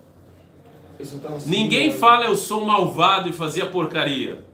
Ninguém 1.47 1.93
fala 1.93 2.27
eu 2.27 2.37
sou 2.37 2.65
malvado 2.65 3.29
e 3.29 3.33
fazia 3.33 3.67
porcaria. 3.67 4.45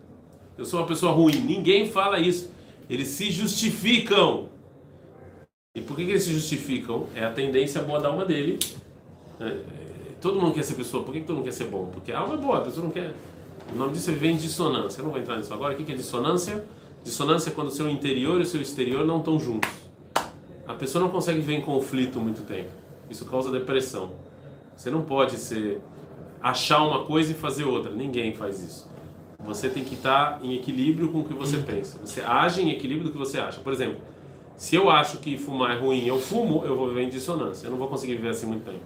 Eu 0.59 0.64
sou 0.64 0.81
uma 0.81 0.87
pessoa 0.87 1.12
ruim. 1.12 1.41
Ninguém 1.41 1.91
fala 1.91 2.19
isso. 2.19 2.50
Eles 2.88 3.09
se 3.09 3.31
justificam. 3.31 4.49
E 5.75 5.81
por 5.81 5.97
que, 5.97 6.04
que 6.04 6.11
eles 6.11 6.23
se 6.23 6.33
justificam? 6.33 7.07
É 7.14 7.25
a 7.25 7.31
tendência 7.31 7.83
boa 7.83 8.00
da 8.00 8.09
alma 8.09 8.25
dele. 8.25 8.59
É, 9.40 9.57
Todo 10.26 10.40
mundo 10.40 10.54
quer 10.54 10.64
ser 10.64 10.75
pessoa. 10.75 11.04
Por 11.04 11.14
que, 11.14 11.21
todo 11.21 11.37
mundo 11.37 11.45
quer 11.45 11.52
ser 11.52 11.66
bom? 11.66 11.87
Porque 11.87 12.11
a 12.11 12.18
alma 12.18 12.35
é 12.35 12.37
boa, 12.37 12.59
a 12.59 12.61
pessoa 12.62 12.83
não 12.83 12.90
quer. 12.90 13.14
O 13.73 13.76
nome 13.76 13.92
disso 13.92 14.11
vem 14.11 14.37
dissonância. 14.37 14.99
Eu 14.99 15.04
não 15.04 15.12
vou 15.12 15.21
entrar 15.21 15.37
nisso 15.37 15.54
agora. 15.54 15.73
O 15.73 15.76
que 15.76 15.92
é 15.92 15.95
dissonância? 15.95 16.64
Dissonância 17.04 17.50
é 17.50 17.52
quando 17.52 17.68
o 17.68 17.71
seu 17.71 17.88
interior 17.88 18.40
e 18.40 18.42
o 18.42 18.45
seu 18.45 18.61
exterior 18.61 19.06
não 19.06 19.18
estão 19.18 19.38
juntos. 19.38 19.71
A 20.66 20.75
pessoa 20.75 21.00
não 21.00 21.12
consegue 21.12 21.38
viver 21.38 21.54
em 21.54 21.61
conflito 21.61 22.18
muito 22.18 22.42
tempo. 22.42 22.71
Isso 23.09 23.25
causa 23.25 23.52
depressão. 23.52 24.14
Você 24.76 24.90
não 24.90 25.02
pode 25.02 25.37
ser 25.37 25.80
achar 26.42 26.83
uma 26.83 27.04
coisa 27.04 27.30
e 27.30 27.35
fazer 27.35 27.62
outra. 27.62 27.92
Ninguém 27.92 28.35
faz 28.35 28.61
isso. 28.61 28.90
Você 29.38 29.68
tem 29.68 29.85
que 29.85 29.95
estar 29.95 30.40
em 30.42 30.56
equilíbrio 30.56 31.09
com 31.12 31.21
o 31.21 31.25
que 31.25 31.35
você 31.35 31.59
pensa. 31.59 32.00
Você 32.04 32.21
age 32.21 32.61
em 32.61 32.73
equilíbrio 32.73 33.04
do 33.04 33.12
que 33.12 33.18
você 33.18 33.38
acha. 33.38 33.61
Por 33.61 33.73
exemplo, 33.73 33.99
se 34.56 34.75
eu 34.75 34.90
acho 34.90 35.18
que 35.18 35.38
fumar 35.38 35.76
é 35.76 35.78
ruim, 35.78 36.04
eu 36.04 36.18
fumo, 36.18 36.64
eu 36.64 36.76
vou 36.76 36.88
viver 36.88 37.02
em 37.02 37.11
dissonância. 37.11 37.68
Eu 37.68 37.71
não 37.71 37.78
vou 37.78 37.87
conseguir 37.87 38.16
viver 38.16 38.30
assim 38.30 38.47
muito 38.47 38.64
tempo. 38.64 38.85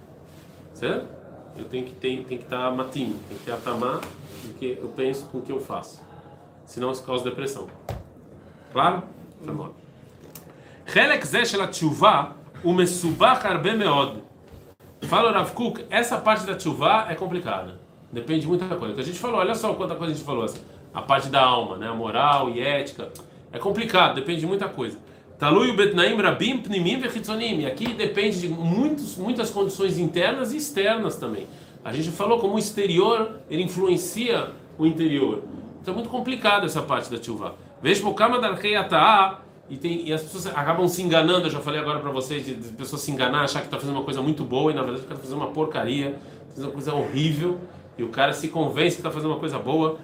Certo? 0.75 1.20
Eu 1.58 1.66
tenho 1.66 1.86
que 1.86 1.94
ter, 1.94 2.24
tem 2.26 2.38
que 2.38 2.44
estar 2.44 2.72
matinho, 2.72 3.18
tem 3.30 3.38
que 3.38 3.46
ter 3.46 3.52
atamar 3.52 4.02
do 4.44 4.54
que 4.60 4.78
eu 4.82 4.90
penso 4.90 5.26
com 5.28 5.38
o 5.40 5.42
que 5.42 5.52
eu 5.52 5.60
faço. 5.60 6.02
Senão 6.66 6.92
isso 6.92 7.04
causa 7.04 7.24
depressão. 7.24 7.68
Claro? 8.72 9.04
חלק 10.88 11.24
זה 11.26 11.46
של 11.46 11.62
התשובה 11.62 12.24
הוא 12.62 12.76
מסובך 12.76 13.46
הרבה 13.46 13.76
מאוד. 13.76 14.20
Fala 15.06 15.32
Rav 15.32 15.52
Kuk, 15.54 15.86
essa 15.90 16.18
parte 16.18 16.48
da 16.48 16.56
tchuvá 16.56 17.06
é 17.10 17.16
complicada. 17.16 17.80
Depende 18.12 18.42
de 18.42 18.48
muita 18.48 18.66
coisa. 18.76 18.96
Que 18.96 19.02
a 19.02 19.04
gente 19.04 19.20
falou, 19.20 19.40
olha 19.40 19.54
só 19.54 19.72
quanta 19.74 19.94
coisa 19.94 20.14
a 20.14 20.16
gente 20.16 20.26
falou. 20.26 20.44
Assim, 20.44 20.62
a 20.92 21.02
parte 21.02 21.30
da 21.30 21.42
alma, 21.42 21.78
né? 21.78 21.88
A 21.88 21.94
moral 21.94 22.50
e 22.50 22.60
ética. 22.60 23.12
É 23.52 23.60
complicado, 23.60 24.16
depende 24.16 24.40
de 24.40 24.48
muita 24.48 24.68
coisa. 24.68 24.98
Talui 25.41 25.73
betnaim 25.73 26.21
rabim 26.21 26.59
pnimim 26.59 26.99
vechitzonim. 26.99 27.65
Aqui 27.65 27.95
depende 27.95 28.41
de 28.41 28.49
muitos, 28.49 29.17
muitas 29.17 29.51
condições 29.51 29.99
internas 29.99 30.53
e 30.53 30.59
externas 30.59 31.17
também. 31.17 31.47
A 31.83 31.95
gente 31.95 32.11
falou 32.11 32.39
como 32.39 32.57
o 32.57 32.59
exterior 32.59 33.41
ele 33.49 33.63
influencia 33.63 34.51
o 34.77 34.85
interior. 34.85 35.43
Então 35.81 35.95
é 35.95 35.97
muito 35.97 36.11
complicado 36.11 36.67
essa 36.67 36.83
parte 36.83 37.11
da 37.11 37.21
chuva. 37.21 37.55
Veja 37.83 38.07
o 38.07 38.13
kama 38.13 38.39
da 38.39 38.55
e 39.71 39.77
tem 39.79 40.07
e 40.07 40.13
as 40.13 40.23
pessoas 40.23 40.47
acabam 40.49 40.87
se 40.87 41.01
enganando. 41.03 41.47
Eu 41.47 41.51
já 41.51 41.61
falei 41.61 41.81
agora 41.81 42.01
para 42.01 42.11
vocês 42.11 42.45
de, 42.45 42.55
de, 42.55 42.69
pessoas 42.73 43.01
se 43.01 43.11
enganar, 43.11 43.45
achar 43.45 43.61
que 43.61 43.67
está 43.67 43.79
fazendo 43.79 43.97
uma 43.97 44.05
coisa 44.05 44.21
muito 44.21 44.45
boa 44.45 44.71
e 44.71 44.75
na 44.75 44.83
verdade 44.83 45.05
está 45.05 45.17
fazendo 45.17 45.39
uma 45.39 45.47
porcaria, 45.47 46.19
fazendo 46.51 46.67
uma 46.67 46.73
coisa 46.73 46.95
horrível. 46.95 47.59
E 47.97 48.03
o 48.03 48.09
cara 48.09 48.35
se 48.35 48.49
convence 48.49 48.97
que 48.97 49.01
está 49.01 49.11
fazendo 49.11 49.31
uma 49.31 49.41
coisa 49.41 49.59
boa. 49.59 49.99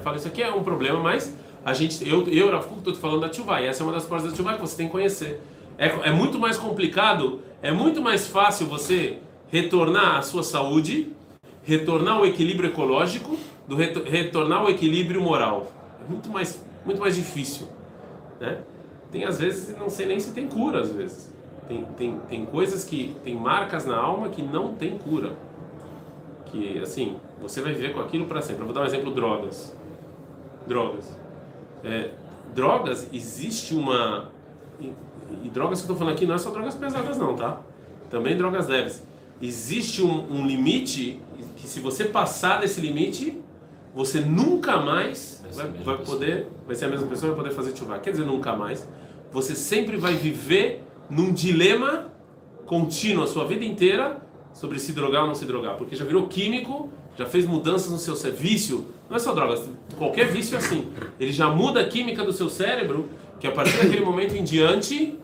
Fala, 0.00 0.18
isso 0.18 0.28
aqui 0.28 0.42
é 0.42 0.52
um 0.52 0.62
problema, 0.62 1.00
mas 1.00 1.34
a 1.64 1.72
gente, 1.72 2.06
eu, 2.06 2.28
eu 2.28 2.50
Rafuku, 2.50 2.76
estou 2.80 2.94
falando 2.94 3.22
da 3.22 3.30
Tshuva, 3.30 3.58
e 3.58 3.66
essa 3.66 3.82
é 3.82 3.84
uma 3.86 3.92
das 3.94 4.04
partes 4.04 4.28
da 4.28 4.34
Tshuva 4.34 4.52
que 4.52 4.60
você 4.60 4.76
tem 4.76 4.84
que 4.84 4.92
conhecer. 4.92 5.40
É, 5.78 5.86
é 5.86 6.12
muito 6.12 6.38
mais 6.38 6.58
complicado, 6.58 7.40
é 7.62 7.72
muito 7.72 8.02
mais 8.02 8.26
fácil 8.26 8.66
você 8.66 9.16
retornar 9.50 10.18
à 10.18 10.22
sua 10.22 10.42
saúde, 10.42 11.10
retornar 11.64 12.18
ao 12.18 12.26
equilíbrio 12.26 12.68
ecológico, 12.68 13.38
do 13.66 13.76
retor, 13.76 14.02
retornar 14.02 14.58
ao 14.58 14.68
equilíbrio 14.68 15.22
moral. 15.22 15.72
É 16.04 16.10
muito 16.10 16.28
mais, 16.28 16.62
muito 16.84 17.00
mais 17.00 17.16
difícil. 17.16 17.66
Né? 18.38 18.58
Tem 19.10 19.24
às 19.24 19.38
vezes, 19.38 19.74
não 19.78 19.88
sei 19.88 20.04
nem 20.04 20.20
se 20.20 20.34
tem 20.34 20.46
cura 20.46 20.82
às 20.82 20.92
vezes. 20.92 21.32
Tem, 21.70 21.84
tem, 21.96 22.18
tem 22.28 22.44
coisas 22.44 22.82
que 22.82 23.14
tem 23.22 23.36
marcas 23.36 23.86
na 23.86 23.96
alma 23.96 24.28
que 24.28 24.42
não 24.42 24.74
tem 24.74 24.98
cura. 24.98 25.36
Que 26.46 26.80
assim, 26.80 27.16
você 27.40 27.60
vai 27.60 27.72
viver 27.72 27.94
com 27.94 28.00
aquilo 28.00 28.26
para 28.26 28.42
sempre. 28.42 28.62
Eu 28.62 28.64
vou 28.64 28.74
dar 28.74 28.80
um 28.80 28.86
exemplo: 28.86 29.14
drogas. 29.14 29.72
Drogas. 30.66 31.16
É, 31.84 32.10
drogas, 32.52 33.08
existe 33.12 33.72
uma. 33.72 34.32
E, 34.80 34.92
e 35.44 35.48
drogas 35.48 35.80
que 35.80 35.84
eu 35.84 35.94
estou 35.94 35.96
falando 35.96 36.14
aqui 36.14 36.26
não 36.26 36.34
é 36.34 36.38
só 36.38 36.50
drogas 36.50 36.74
pesadas, 36.74 37.16
não, 37.16 37.36
tá? 37.36 37.60
Também 38.10 38.36
drogas 38.36 38.66
leves. 38.66 39.06
Existe 39.40 40.02
um, 40.02 40.26
um 40.28 40.44
limite 40.44 41.22
que, 41.54 41.68
se 41.68 41.78
você 41.78 42.04
passar 42.04 42.60
desse 42.60 42.80
limite, 42.80 43.40
você 43.94 44.20
nunca 44.20 44.78
mais 44.78 45.40
vai, 45.54 45.68
vai 45.68 45.98
poder, 45.98 46.48
vai 46.66 46.74
ser 46.74 46.86
a 46.86 46.88
mesma 46.88 47.06
pessoa, 47.06 47.32
vai 47.32 47.44
poder 47.44 47.54
fazer 47.54 47.76
chuva. 47.76 48.00
Quer 48.00 48.10
dizer, 48.10 48.24
nunca 48.24 48.56
mais. 48.56 48.88
Você 49.30 49.54
sempre 49.54 49.96
vai 49.96 50.14
viver 50.14 50.89
num 51.10 51.32
dilema 51.32 52.06
contínuo 52.66 53.24
a 53.24 53.26
sua 53.26 53.44
vida 53.44 53.64
inteira 53.64 54.22
sobre 54.52 54.78
se 54.78 54.92
drogar 54.92 55.22
ou 55.22 55.28
não 55.28 55.34
se 55.34 55.44
drogar, 55.44 55.76
porque 55.76 55.96
já 55.96 56.04
virou 56.04 56.28
químico, 56.28 56.88
já 57.16 57.26
fez 57.26 57.44
mudanças 57.46 57.90
no 57.90 57.98
seu 57.98 58.14
vício, 58.32 58.86
não 59.08 59.16
é 59.16 59.18
só 59.18 59.34
drogas, 59.34 59.68
qualquer 59.98 60.28
vício 60.28 60.54
é 60.54 60.58
assim. 60.58 60.88
Ele 61.18 61.32
já 61.32 61.48
muda 61.48 61.80
a 61.80 61.88
química 61.88 62.24
do 62.24 62.32
seu 62.32 62.48
cérebro, 62.48 63.08
que 63.40 63.46
a 63.46 63.52
partir 63.52 63.76
daquele 63.76 64.04
momento 64.04 64.34
em 64.34 64.44
diante, 64.44 65.18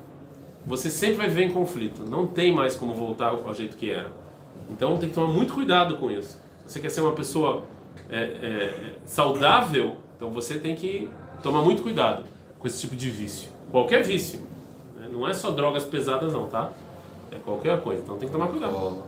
você 0.67 0.91
sempre 0.91 1.17
vai 1.17 1.29
viver 1.29 1.45
em 1.45 1.53
conflito. 1.53 2.03
Não 2.09 2.27
tem 2.27 2.53
mais 2.53 2.75
como 2.75 2.95
voltar 2.95 3.29
ao 3.29 3.55
jeito 3.55 3.77
que 3.77 3.91
era. 3.91 4.11
Então 4.71 4.97
tem 4.99 5.09
que 5.09 5.15
tomar 5.15 5.33
muito 5.33 5.55
cuidado 5.55 5.97
com 5.97 6.11
isso. 6.11 6.41
Se 6.67 6.75
você 6.75 6.81
quer 6.81 6.89
ser 6.89 7.03
uma 7.03 7.13
pessoa 7.13 7.65
é, 8.11 8.19
é, 8.19 8.95
saudável, 9.05 9.97
então 10.17 10.31
você 10.31 10.59
tem 10.59 10.75
que 10.75 11.09
tomar 11.43 11.63
muito 11.63 11.83
cuidado 11.83 12.25
com 12.59 12.67
esse 12.67 12.81
tipo 12.81 12.97
de 12.97 13.11
vício. 13.11 13.49
Qualquer 13.71 14.03
vício. 14.03 14.41
Não 15.17 15.27
é 15.27 15.33
só 15.33 15.51
drogas 15.51 15.85
pesadas 15.85 16.33
não, 16.33 16.47
tá? 16.47 16.71
É 17.31 17.37
qualquer 17.37 17.81
coisa. 17.81 18.03
Então 18.03 18.19
tem 18.19 18.29
que 18.29 18.33
tomar 18.33 18.49
cuidado. 18.49 19.03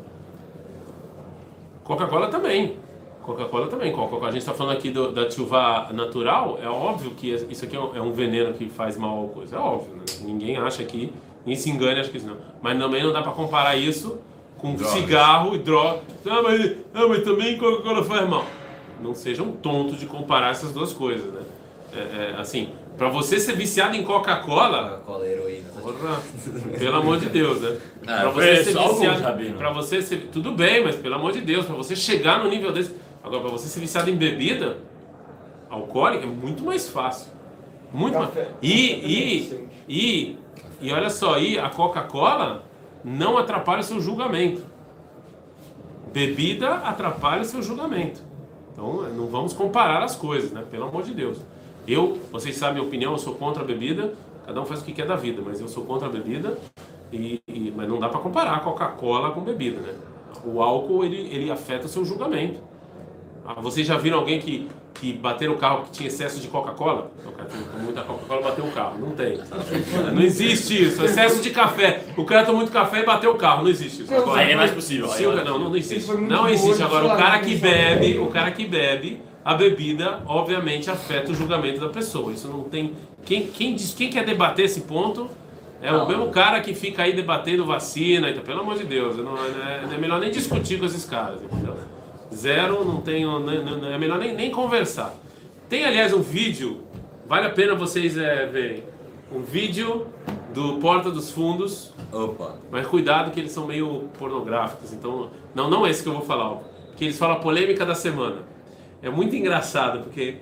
Coca-Cola 1.85 2.29
também. 2.29 2.77
Coca-Cola 3.23 3.69
também. 3.69 3.93
Coca 3.93 4.27
a 4.27 4.31
gente 4.31 4.41
está 4.41 4.55
falando 4.55 4.77
aqui 4.77 4.91
do, 4.91 5.13
da 5.13 5.31
chuva 5.31 5.89
natural. 5.93 6.59
É 6.63 6.69
óbvio 6.69 7.11
que 7.11 7.31
isso 7.51 7.65
aqui 7.65 7.77
é 7.77 7.81
um, 7.81 7.97
é 7.97 8.01
um 8.01 8.13
veneno 8.13 8.55
que 8.55 8.71
faz 8.71 8.97
mal 8.97 9.19
ao 9.19 9.29
coisa. 9.29 9.57
É 9.57 9.59
óbvio. 9.59 9.97
Né? 9.97 10.05
Ninguém 10.23 10.57
acha 10.57 10.83
que. 10.85 11.13
Ninguém 11.45 11.63
se 11.63 11.71
engane, 11.71 12.01
acho 12.01 12.11
que 12.11 12.17
isso 12.17 12.27
não. 12.27 12.37
Mas 12.63 12.79
também 12.79 13.03
não 13.03 13.13
dá 13.13 13.23
para 13.23 13.33
comparar 13.33 13.77
isso 13.77 14.19
com 14.57 14.75
Drogas. 14.75 14.95
cigarro 14.95 15.55
e 15.55 15.59
droga. 15.59 16.01
Ah, 16.27 16.43
mas, 16.43 16.77
ah, 16.95 17.09
mas 17.09 17.23
também 17.23 17.57
Coca-Cola 17.59 18.03
faz 18.05 18.29
mal. 18.29 18.45
Não 19.01 19.15
sejam 19.15 19.53
tontos 19.53 20.01
de 20.01 20.07
comparar 20.07 20.51
essas 20.51 20.73
duas 20.73 20.93
coisas, 20.93 21.33
né? 21.33 21.43
É, 21.93 21.99
é, 21.99 22.37
assim, 22.39 22.71
para 22.99 23.09
você 23.09 23.39
ser 23.39 23.55
viciado 23.55 23.95
em 23.95 24.03
Coca-Cola. 24.03 25.01
Coca-Cola 25.05 25.27
é 25.27 25.33
heroína. 25.33 25.69
Porra, 25.81 26.21
pelo 26.77 26.97
amor 26.97 27.19
de 27.19 27.27
Deus, 27.27 27.61
né? 27.61 27.79
Ah, 28.07 28.23
para 28.23 28.31
você 28.31 28.65
ser 28.65 28.77
viciado. 28.77 29.55
Para 29.57 29.73
você 29.73 30.03
ser. 30.03 30.29
Tudo 30.33 30.51
bem, 30.51 30.83
mas 30.83 30.97
pelo 30.97 31.15
amor 31.15 31.31
de 31.31 31.41
Deus, 31.41 31.65
para 31.65 31.77
você 31.77 31.95
chegar 31.95 32.43
no 32.43 32.51
nível 32.51 32.73
desse. 32.73 32.95
Agora, 33.23 33.43
para 33.43 33.51
você 33.53 33.69
ser 33.69 33.79
viciado 33.79 34.11
em 34.11 34.17
bebida 34.17 34.79
alcoólica 35.71 36.25
é 36.25 36.27
muito 36.27 36.65
mais 36.65 36.89
fácil. 36.89 37.31
Muito 37.93 38.19
mais. 38.19 38.31
E, 38.61 38.73
e, 38.73 39.69
e, 39.89 40.39
e 40.81 40.93
olha 40.93 41.09
só, 41.09 41.39
e 41.39 41.57
a 41.57 41.71
Coca-Cola 41.71 42.65
não 43.05 43.39
atrapalha 43.39 43.81
o 43.81 43.85
seu 43.85 44.01
julgamento. 44.01 44.63
Bebida 46.13 46.75
atrapalha 46.79 47.43
o 47.43 47.45
seu 47.45 47.63
julgamento. 47.63 48.23
Então, 48.73 49.03
não 49.11 49.27
vamos 49.29 49.53
comparar 49.53 50.03
as 50.03 50.17
coisas, 50.17 50.51
né? 50.51 50.65
Pelo 50.69 50.89
amor 50.89 51.05
de 51.05 51.15
Deus. 51.15 51.39
Eu, 51.89 52.21
vocês 52.31 52.55
sabem 52.55 52.73
a 52.73 52.75
minha 52.75 52.87
opinião, 52.87 53.13
eu 53.13 53.19
sou 53.19 53.35
contra 53.35 53.63
a 53.63 53.67
bebida. 53.67 54.13
Cada 54.45 54.61
um 54.61 54.67
faz 54.67 54.83
o 54.83 54.85
que 54.85 54.93
quer 54.93 55.07
da 55.07 55.17
vida, 55.17 55.41
mas 55.45 55.59
eu 55.59 55.69
sou 55.69 55.85
contra 55.85 56.07
a 56.07 56.11
bebida. 56.11 56.59
E, 57.11 57.41
e 57.49 57.73
mas 57.75 57.89
não 57.89 57.99
dá 57.99 58.11
para 58.11 58.21
comparar 58.21 58.61
Coca-Cola 58.61 59.31
com 59.31 59.41
bebida, 59.41 59.81
né? 59.81 59.95
O 60.45 60.61
álcool 60.61 61.03
ele, 61.03 61.35
ele 61.35 61.51
afeta 61.51 61.87
o 61.87 61.89
seu 61.89 62.05
julgamento. 62.05 62.61
Ah, 63.43 63.55
vocês 63.55 63.87
já 63.87 63.97
viram 63.97 64.19
alguém 64.19 64.39
que, 64.39 64.69
que 64.93 65.15
bateram 65.15 65.55
o 65.55 65.57
carro 65.57 65.85
que 65.85 65.93
tinha 65.93 66.09
excesso 66.09 66.39
de 66.39 66.49
Coca-Cola? 66.49 67.11
O 67.25 67.33
cara 67.33 67.49
tomou 67.49 67.83
muita 67.83 68.03
Coca-Cola 68.03 68.43
bateu 68.43 68.67
o 68.67 68.73
carro. 68.73 68.99
Não 68.99 69.13
tem. 69.13 69.41
Não 70.13 70.21
existe 70.21 70.85
isso. 70.85 71.03
Excesso 71.03 71.41
de 71.41 71.49
café. 71.49 72.05
O 72.19 72.25
cara 72.27 72.45
tomou 72.45 72.59
muito 72.59 72.73
café 72.73 73.01
e 73.01 73.07
bateu 73.07 73.31
o 73.31 73.37
carro. 73.37 73.63
Não 73.63 73.71
existe 73.71 74.03
isso. 74.03 74.15
Agora, 74.15 74.43
Aí 74.43 74.53
é 74.53 74.57
mais 74.57 74.73
possível. 74.73 75.09
Sim, 75.09 75.25
não, 75.25 75.45
não, 75.45 75.59
não 75.59 75.77
existe. 75.77 76.13
Não 76.13 76.47
existe. 76.47 76.83
Agora, 76.83 77.07
o 77.07 77.17
cara 77.17 77.39
que 77.39 77.55
bebe, 77.55 78.19
o 78.19 78.27
cara 78.27 78.51
que 78.51 78.67
bebe, 78.67 79.23
a 79.49 79.55
bebida, 79.55 80.21
obviamente, 80.27 80.91
afeta 80.91 81.33
o 81.33 81.35
julgamento 81.35 81.81
da 81.81 81.89
pessoa. 81.89 82.31
Isso 82.31 82.47
não 82.49 82.65
tem. 82.65 82.93
Quem, 83.25 83.47
quem, 83.47 83.75
diz, 83.75 83.95
quem 83.95 84.11
quer 84.11 84.23
debater 84.23 84.67
esse 84.67 84.83
ponto 84.83 85.31
é 85.81 85.91
não. 85.91 86.05
o 86.05 86.07
mesmo 86.07 86.29
cara 86.29 86.61
que 86.61 86.75
fica 86.75 87.05
aí 87.05 87.15
debatendo 87.15 87.65
vacina. 87.65 88.29
Então, 88.29 88.45
pelo 88.45 88.61
amor 88.61 88.77
de 88.77 88.85
Deus, 88.85 89.17
não, 89.17 89.39
é, 89.39 89.89
é 89.91 89.97
melhor 89.97 90.21
nem 90.21 90.31
discutir 90.31 90.79
com 90.79 90.85
esses 90.85 91.07
caras. 91.07 91.43
Entendeu? 91.43 91.79
Zero, 92.31 92.85
não 92.85 93.01
tenho. 93.01 93.43
É 93.91 93.97
melhor 93.97 94.19
nem, 94.19 94.35
nem 94.35 94.51
conversar. 94.51 95.15
Tem, 95.67 95.83
aliás, 95.83 96.13
um 96.13 96.21
vídeo, 96.21 96.83
vale 97.27 97.47
a 97.47 97.51
pena 97.51 97.75
vocês 97.75 98.19
é, 98.19 98.45
verem. 98.45 98.83
Um 99.33 99.41
vídeo 99.41 100.09
do 100.53 100.75
Porta 100.75 101.11
dos 101.11 101.31
Fundos. 101.31 101.95
Opa. 102.13 102.57
Mas 102.71 102.87
cuidado 102.87 103.31
que 103.31 103.41
eles 103.41 103.53
são 103.53 103.67
meio 103.67 104.11
pornográficos. 104.19 104.93
Então, 104.93 105.31
não, 105.55 105.71
não 105.71 105.87
é 105.87 105.91
esse 105.91 106.03
que 106.03 106.09
eu 106.11 106.13
vou 106.13 106.23
falar. 106.23 106.59
Que 106.99 107.07
eles 107.07 107.19
falam 107.19 107.37
a 107.37 107.41
polêmica 107.41 107.87
da 107.87 107.95
semana. 107.95 108.58
É 109.03 109.11
muito 109.11 109.35
engraçado, 109.37 110.05
porque 110.05 110.39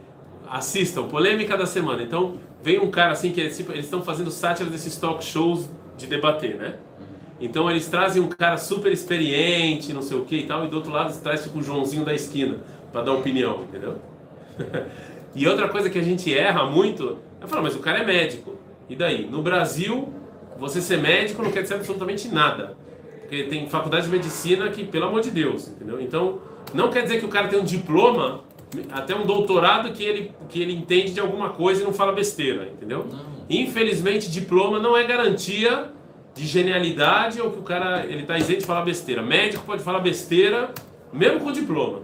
assistam, 0.48 1.04
polêmica 1.08 1.56
da 1.56 1.66
semana. 1.66 2.02
Então, 2.02 2.36
vem 2.62 2.78
um 2.78 2.90
cara 2.90 3.12
assim 3.12 3.32
que 3.32 3.40
eles 3.40 3.58
estão 3.58 4.02
fazendo 4.02 4.30
sátira 4.30 4.68
desses 4.70 4.96
talk 4.96 5.24
shows 5.24 5.68
de 5.96 6.06
debater, 6.06 6.56
né? 6.56 6.76
Então 7.40 7.70
eles 7.70 7.86
trazem 7.86 8.22
um 8.22 8.28
cara 8.28 8.56
super 8.56 8.90
experiente, 8.90 9.92
não 9.92 10.02
sei 10.02 10.16
o 10.16 10.24
que 10.24 10.36
e 10.36 10.46
tal, 10.46 10.64
e 10.64 10.68
do 10.68 10.76
outro 10.76 10.90
lado 10.90 11.14
traz 11.20 11.42
tipo 11.42 11.58
o 11.58 11.62
Joãozinho 11.62 12.04
da 12.04 12.14
esquina 12.14 12.58
para 12.90 13.02
dar 13.02 13.12
opinião, 13.12 13.64
entendeu? 13.64 14.00
e 15.34 15.46
outra 15.46 15.68
coisa 15.68 15.90
que 15.90 15.98
a 15.98 16.02
gente 16.02 16.32
erra 16.32 16.64
muito 16.64 17.18
é 17.40 17.46
falar, 17.46 17.62
mas 17.62 17.76
o 17.76 17.80
cara 17.80 17.98
é 17.98 18.04
médico. 18.04 18.56
E 18.88 18.96
daí? 18.96 19.26
No 19.26 19.42
Brasil, 19.42 20.12
você 20.58 20.80
ser 20.80 20.98
médico 20.98 21.42
não 21.42 21.50
quer 21.50 21.62
dizer 21.62 21.74
absolutamente 21.74 22.28
nada. 22.28 22.76
Porque 23.20 23.44
tem 23.44 23.68
faculdade 23.68 24.06
de 24.06 24.12
medicina 24.12 24.70
que, 24.70 24.84
pelo 24.84 25.06
amor 25.06 25.20
de 25.20 25.30
Deus, 25.30 25.68
entendeu? 25.68 26.00
Então, 26.00 26.40
não 26.72 26.90
quer 26.90 27.02
dizer 27.02 27.18
que 27.18 27.26
o 27.26 27.28
cara 27.28 27.48
tem 27.48 27.58
um 27.58 27.64
diploma, 27.64 28.44
até 28.90 29.14
um 29.14 29.24
doutorado 29.24 29.92
que 29.92 30.02
ele, 30.02 30.32
que 30.48 30.60
ele 30.60 30.74
entende 30.74 31.12
de 31.12 31.20
alguma 31.20 31.50
coisa 31.50 31.82
e 31.82 31.84
não 31.84 31.92
fala 31.92 32.12
besteira, 32.12 32.68
entendeu? 32.72 33.06
Não. 33.10 33.46
Infelizmente, 33.48 34.30
diploma 34.30 34.78
não 34.78 34.96
é 34.96 35.04
garantia 35.04 35.90
de 36.34 36.46
genialidade 36.46 37.40
ou 37.40 37.50
que 37.50 37.58
o 37.58 37.62
cara 37.62 38.04
ele 38.04 38.22
está 38.22 38.36
isento 38.36 38.60
de 38.60 38.66
falar 38.66 38.82
besteira. 38.82 39.22
Médico 39.22 39.64
pode 39.64 39.82
falar 39.82 40.00
besteira 40.00 40.70
mesmo 41.12 41.40
com 41.40 41.52
diploma. 41.52 42.02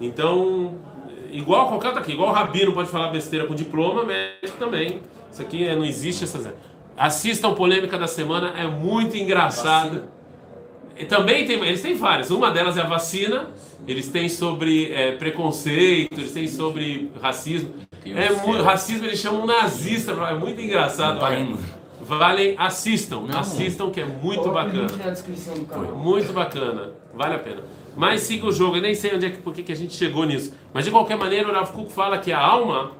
Então, 0.00 0.78
igual 1.30 1.68
qualquer 1.68 1.88
outro 1.88 2.02
aqui, 2.02 2.12
igual 2.12 2.30
o 2.30 2.32
rabino 2.32 2.72
pode 2.72 2.88
falar 2.88 3.08
besteira 3.08 3.46
com 3.46 3.54
diploma, 3.54 4.04
médico 4.04 4.56
também. 4.58 5.00
Isso 5.30 5.42
aqui 5.42 5.66
é, 5.66 5.74
não 5.76 5.84
existe 5.84 6.24
essas. 6.24 6.48
Assistam 6.96 7.54
polêmica 7.54 7.98
da 7.98 8.06
semana, 8.06 8.54
é 8.56 8.66
muito 8.66 9.16
engraçado. 9.16 10.04
E 10.96 11.04
também 11.04 11.46
tem, 11.46 11.62
eles 11.64 11.82
têm 11.82 11.94
várias. 11.94 12.30
Uma 12.30 12.50
delas 12.50 12.76
é 12.76 12.80
a 12.80 12.86
vacina. 12.86 13.48
Eles 13.86 14.08
têm 14.08 14.28
sobre 14.28 14.92
é, 14.92 15.12
preconceito, 15.12 16.18
eles 16.18 16.32
têm 16.32 16.48
sobre 16.48 17.10
racismo. 17.20 17.74
É 18.06 18.30
muito, 18.32 18.62
racismo 18.62 19.06
eles 19.06 19.18
chamam 19.18 19.46
nazista, 19.46 20.12
é 20.12 20.34
muito 20.34 20.60
engraçado. 20.60 21.20
Valem, 22.00 22.54
assistam, 22.58 23.20
não. 23.20 23.38
assistam 23.38 23.90
que 23.90 24.00
é 24.00 24.04
muito 24.04 24.50
bacana. 24.50 24.88
Muito 25.94 26.32
bacana, 26.32 26.92
vale 27.14 27.34
a 27.34 27.38
pena. 27.38 27.62
Mas 27.96 28.22
siga 28.22 28.46
o 28.46 28.52
jogo, 28.52 28.76
eu 28.76 28.82
nem 28.82 28.94
sei 28.94 29.14
onde 29.14 29.26
é 29.26 29.30
que, 29.30 29.38
por 29.38 29.54
que 29.54 29.70
a 29.70 29.76
gente 29.76 29.94
chegou 29.94 30.24
nisso. 30.24 30.52
Mas 30.72 30.84
de 30.84 30.90
qualquer 30.90 31.16
maneira, 31.16 31.48
o 31.48 31.52
Rav 31.52 31.72
Kuk 31.72 31.92
fala 31.92 32.18
que 32.18 32.32
a 32.32 32.38
alma, 32.38 32.92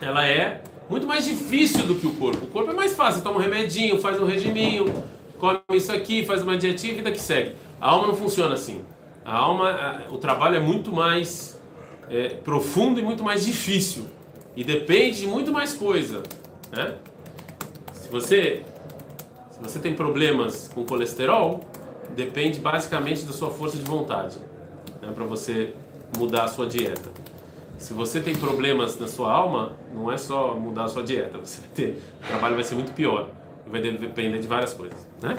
ela 0.00 0.26
é 0.26 0.62
muito 0.88 1.06
mais 1.06 1.24
difícil 1.24 1.84
do 1.84 1.96
que 1.96 2.06
o 2.06 2.14
corpo. 2.14 2.46
O 2.46 2.48
corpo 2.48 2.70
é 2.70 2.74
mais 2.74 2.94
fácil, 2.94 3.22
toma 3.22 3.36
um 3.36 3.42
remedinho, 3.42 4.00
faz 4.00 4.20
um 4.20 4.24
regiminho, 4.24 5.04
come 5.38 5.60
isso 5.72 5.92
aqui, 5.92 6.24
faz 6.24 6.42
uma 6.42 6.56
dietinha 6.56 6.92
e 6.92 6.96
vida 6.96 7.10
que 7.10 7.20
segue. 7.20 7.54
A 7.80 7.90
alma 7.90 8.08
não 8.08 8.16
funciona 8.16 8.54
assim. 8.54 8.82
A 9.24 9.36
alma, 9.36 10.04
o 10.10 10.18
trabalho 10.18 10.56
é 10.56 10.60
muito 10.60 10.92
mais 10.92 11.60
é, 12.08 12.28
profundo 12.28 13.00
e 13.00 13.02
muito 13.02 13.22
mais 13.22 13.44
difícil. 13.44 14.06
E 14.54 14.64
depende 14.64 15.20
de 15.20 15.26
muito 15.26 15.52
mais 15.52 15.74
coisa. 15.74 16.22
Né? 16.70 16.94
Se 17.92 18.08
você, 18.08 18.62
se 19.50 19.60
você 19.60 19.78
tem 19.78 19.94
problemas 19.94 20.68
com 20.68 20.84
colesterol, 20.84 21.60
depende 22.14 22.60
basicamente 22.60 23.24
da 23.24 23.32
sua 23.32 23.50
força 23.50 23.76
de 23.76 23.82
vontade, 23.82 24.38
né, 25.02 25.12
para 25.14 25.24
você 25.24 25.74
mudar 26.16 26.44
a 26.44 26.48
sua 26.48 26.66
dieta. 26.66 27.10
Se 27.78 27.92
você 27.92 28.20
tem 28.20 28.34
problemas 28.34 28.98
na 28.98 29.06
sua 29.06 29.30
alma, 29.30 29.72
não 29.92 30.10
é 30.10 30.16
só 30.16 30.54
mudar 30.54 30.84
a 30.84 30.88
sua 30.88 31.02
dieta, 31.02 31.36
você 31.36 31.60
vai 31.60 31.70
ter, 31.74 32.02
o 32.22 32.26
trabalho 32.26 32.54
vai 32.54 32.64
ser 32.64 32.74
muito 32.74 32.92
pior, 32.92 33.28
vai 33.70 33.80
depender 33.80 34.38
de 34.38 34.46
várias 34.46 34.72
coisas, 34.72 35.06
né? 35.20 35.36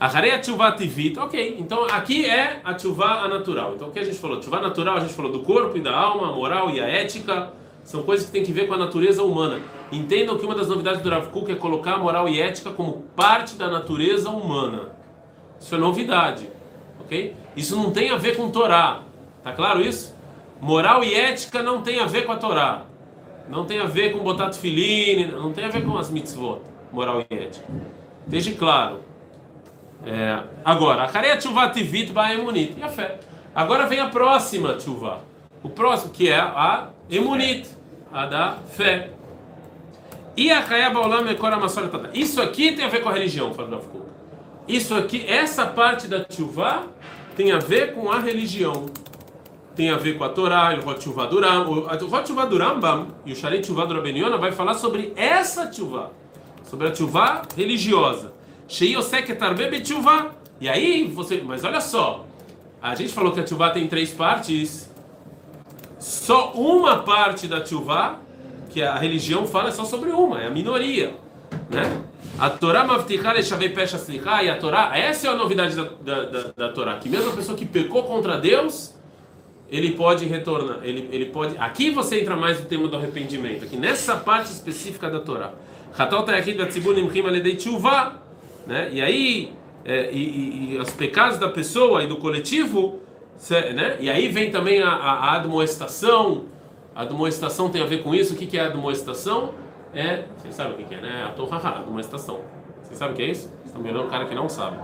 Acharei 0.00 0.30
a 0.30 0.38
tshuva 0.38 0.70
tivit, 0.72 1.18
ok. 1.18 1.56
Então 1.58 1.84
aqui 1.84 2.24
é 2.24 2.60
a 2.64 2.72
tshuva 2.72 3.26
natural. 3.26 3.74
Então 3.74 3.88
o 3.88 3.90
que 3.90 3.98
a 3.98 4.04
gente 4.04 4.16
falou? 4.16 4.38
Tshuva 4.38 4.60
natural, 4.60 4.96
a 4.96 5.00
gente 5.00 5.12
falou 5.12 5.32
do 5.32 5.40
corpo 5.40 5.76
e 5.76 5.80
da 5.80 5.92
alma, 5.92 6.28
a 6.28 6.32
moral 6.32 6.70
e 6.70 6.80
a 6.80 6.86
ética. 6.86 7.52
São 7.82 8.02
coisas 8.02 8.26
que 8.26 8.32
têm 8.32 8.44
que 8.44 8.52
ver 8.52 8.68
com 8.68 8.74
a 8.74 8.76
natureza 8.76 9.22
humana. 9.22 9.60
Entendam 9.90 10.36
que 10.36 10.44
uma 10.44 10.54
das 10.54 10.68
novidades 10.68 11.00
do 11.00 11.08
Rav 11.08 11.28
Kuk 11.30 11.50
é 11.50 11.54
colocar 11.54 11.94
a 11.94 11.98
moral 11.98 12.28
e 12.28 12.40
ética 12.40 12.70
como 12.70 13.04
parte 13.16 13.56
da 13.56 13.68
natureza 13.68 14.28
humana. 14.28 14.90
Isso 15.58 15.74
é 15.74 15.78
novidade, 15.78 16.48
ok? 17.00 17.34
Isso 17.56 17.74
não 17.74 17.90
tem 17.90 18.10
a 18.10 18.16
ver 18.16 18.36
com 18.36 18.50
Torá. 18.50 19.00
Tá 19.42 19.52
claro 19.52 19.80
isso? 19.80 20.14
Moral 20.60 21.02
e 21.02 21.14
ética 21.14 21.62
não 21.62 21.80
tem 21.80 21.98
a 21.98 22.06
ver 22.06 22.26
com 22.26 22.32
a 22.32 22.36
Torá. 22.36 22.84
Não 23.48 23.64
tem 23.64 23.80
a 23.80 23.86
ver 23.86 24.12
com 24.12 24.18
botar 24.18 24.50
tefiline, 24.50 25.26
não 25.26 25.52
tem 25.52 25.64
a 25.64 25.68
ver 25.68 25.82
com 25.82 25.96
as 25.96 26.10
mitzvot, 26.10 26.60
moral 26.92 27.24
e 27.30 27.34
ética. 27.34 27.66
Esteja 28.24 28.54
claro. 28.56 29.00
É, 30.06 30.42
agora, 30.64 31.04
a 31.04 31.08
careia 31.08 31.36
tshuva 31.36 31.68
tivit 31.70 32.12
emunit. 32.34 32.74
E 32.78 32.82
a 32.82 32.88
fé. 32.88 33.18
Agora 33.54 33.86
vem 33.86 34.00
a 34.00 34.08
próxima 34.08 34.74
tshuva. 34.74 35.20
O 35.62 35.68
próximo, 35.68 36.12
que 36.12 36.28
é 36.28 36.38
a 36.38 36.88
emunit, 37.10 37.68
a 38.12 38.26
da 38.26 38.58
fé. 38.70 39.10
E 40.36 40.52
a 40.52 40.90
baolam 40.90 41.24
Isso 42.14 42.40
aqui 42.40 42.72
tem 42.72 42.84
a 42.84 42.88
ver 42.88 43.02
com 43.02 43.08
a 43.08 43.12
religião, 43.12 43.52
falando 43.52 43.82
Isso 44.68 44.94
aqui, 44.94 45.26
essa 45.26 45.66
parte 45.66 46.06
da 46.06 46.24
tshuva 46.24 46.84
tem 47.36 47.50
a 47.50 47.58
ver 47.58 47.94
com 47.94 48.10
a 48.10 48.20
religião. 48.20 48.86
Tem 49.74 49.90
a 49.90 49.96
ver 49.96 50.18
com 50.18 50.24
a 50.24 50.28
Torá, 50.28 50.76
o 50.76 50.84
Rotshuva 50.84 51.26
do 51.26 51.40
Rambam. 51.40 51.86
O 52.02 52.06
Rotshuva 52.06 52.46
do 52.46 52.58
Rambam 52.58 53.14
e 53.24 53.32
o 53.32 53.36
Shalit 53.36 53.62
Tshuva 53.62 53.86
do 53.86 53.94
Rabeniona 53.94 54.36
vai 54.36 54.50
falar 54.50 54.74
sobre 54.74 55.12
essa 55.14 55.68
tshuva. 55.68 56.10
Sobre 56.68 56.88
a 56.88 56.90
tshuva 56.90 57.42
religiosa. 57.56 58.32
E 60.60 60.68
aí, 60.68 61.04
você. 61.04 61.42
Mas 61.44 61.64
olha 61.64 61.80
só. 61.80 62.26
A 62.80 62.94
gente 62.94 63.12
falou 63.12 63.32
que 63.32 63.40
a 63.40 63.44
tshuva 63.44 63.70
tem 63.70 63.88
três 63.88 64.10
partes. 64.10 64.88
Só 65.98 66.52
uma 66.52 66.98
parte 66.98 67.48
da 67.48 67.60
tshuva, 67.60 68.20
que 68.70 68.82
a 68.82 68.96
religião 68.96 69.46
fala, 69.46 69.70
é 69.70 69.72
só 69.72 69.84
sobre 69.84 70.10
uma, 70.10 70.40
é 70.40 70.46
a 70.46 70.50
minoria. 70.50 71.14
Né? 71.68 72.02
A 72.38 72.48
Torá 72.48 72.84
e 74.44 74.48
a 74.48 74.56
Torá, 74.58 74.96
essa 74.96 75.26
é 75.26 75.30
a 75.30 75.34
novidade 75.34 75.74
da, 75.74 75.82
da, 75.82 76.24
da, 76.24 76.42
da 76.56 76.68
Torá, 76.72 76.96
que 76.98 77.08
mesmo 77.08 77.30
a 77.30 77.32
pessoa 77.34 77.58
que 77.58 77.66
pecou 77.66 78.04
contra 78.04 78.38
Deus, 78.38 78.94
ele 79.68 79.92
pode 79.92 80.24
retornar, 80.24 80.78
ele, 80.84 81.08
ele 81.10 81.26
pode. 81.26 81.58
Aqui 81.58 81.90
você 81.90 82.20
entra 82.20 82.36
mais 82.36 82.60
no 82.60 82.66
tema 82.66 82.86
do 82.86 82.96
arrependimento, 82.96 83.64
aqui 83.64 83.76
nessa 83.76 84.16
parte 84.16 84.52
específica 84.52 85.10
da 85.10 85.18
Torá. 85.18 85.52
Hatal 85.96 86.24
Tayakid 86.24 86.58
Batzibur 86.58 86.94
Nimchim 86.94 87.26
Aledei 87.26 87.56
Tshuva 87.56 88.28
né? 88.68 88.90
E 88.92 89.00
aí, 89.00 89.52
é, 89.84 90.12
e, 90.12 90.74
e, 90.74 90.78
os 90.78 90.90
pecados 90.90 91.38
da 91.38 91.48
pessoa 91.48 92.04
e 92.04 92.06
do 92.06 92.18
coletivo, 92.18 93.00
né? 93.50 93.96
E 93.98 94.10
aí 94.10 94.28
vem 94.28 94.50
também 94.50 94.82
a, 94.82 94.90
a, 94.90 95.12
a 95.30 95.36
admoestação. 95.36 96.44
A 96.94 97.02
admoestação 97.02 97.70
tem 97.70 97.82
a 97.82 97.86
ver 97.86 98.02
com 98.02 98.14
isso. 98.14 98.34
O 98.34 98.36
que, 98.36 98.46
que 98.46 98.58
é 98.58 98.60
a 98.60 98.66
admoestação? 98.66 99.54
É, 99.94 100.24
vocês 100.36 100.54
sabem 100.54 100.74
o 100.74 100.76
que, 100.76 100.84
que 100.84 100.94
é, 100.94 101.00
né? 101.00 101.24
A 101.26 101.30
torraha, 101.30 101.78
admoestação. 101.78 102.40
Vocês 102.82 102.98
sabem 102.98 103.14
o 103.14 103.16
que 103.16 103.22
é 103.22 103.30
isso? 103.30 103.48
Vocês 103.48 103.66
estão 103.66 103.80
mirando 103.80 104.04
um 104.04 104.10
cara 104.10 104.26
que 104.26 104.34
não 104.34 104.50
sabe. 104.50 104.76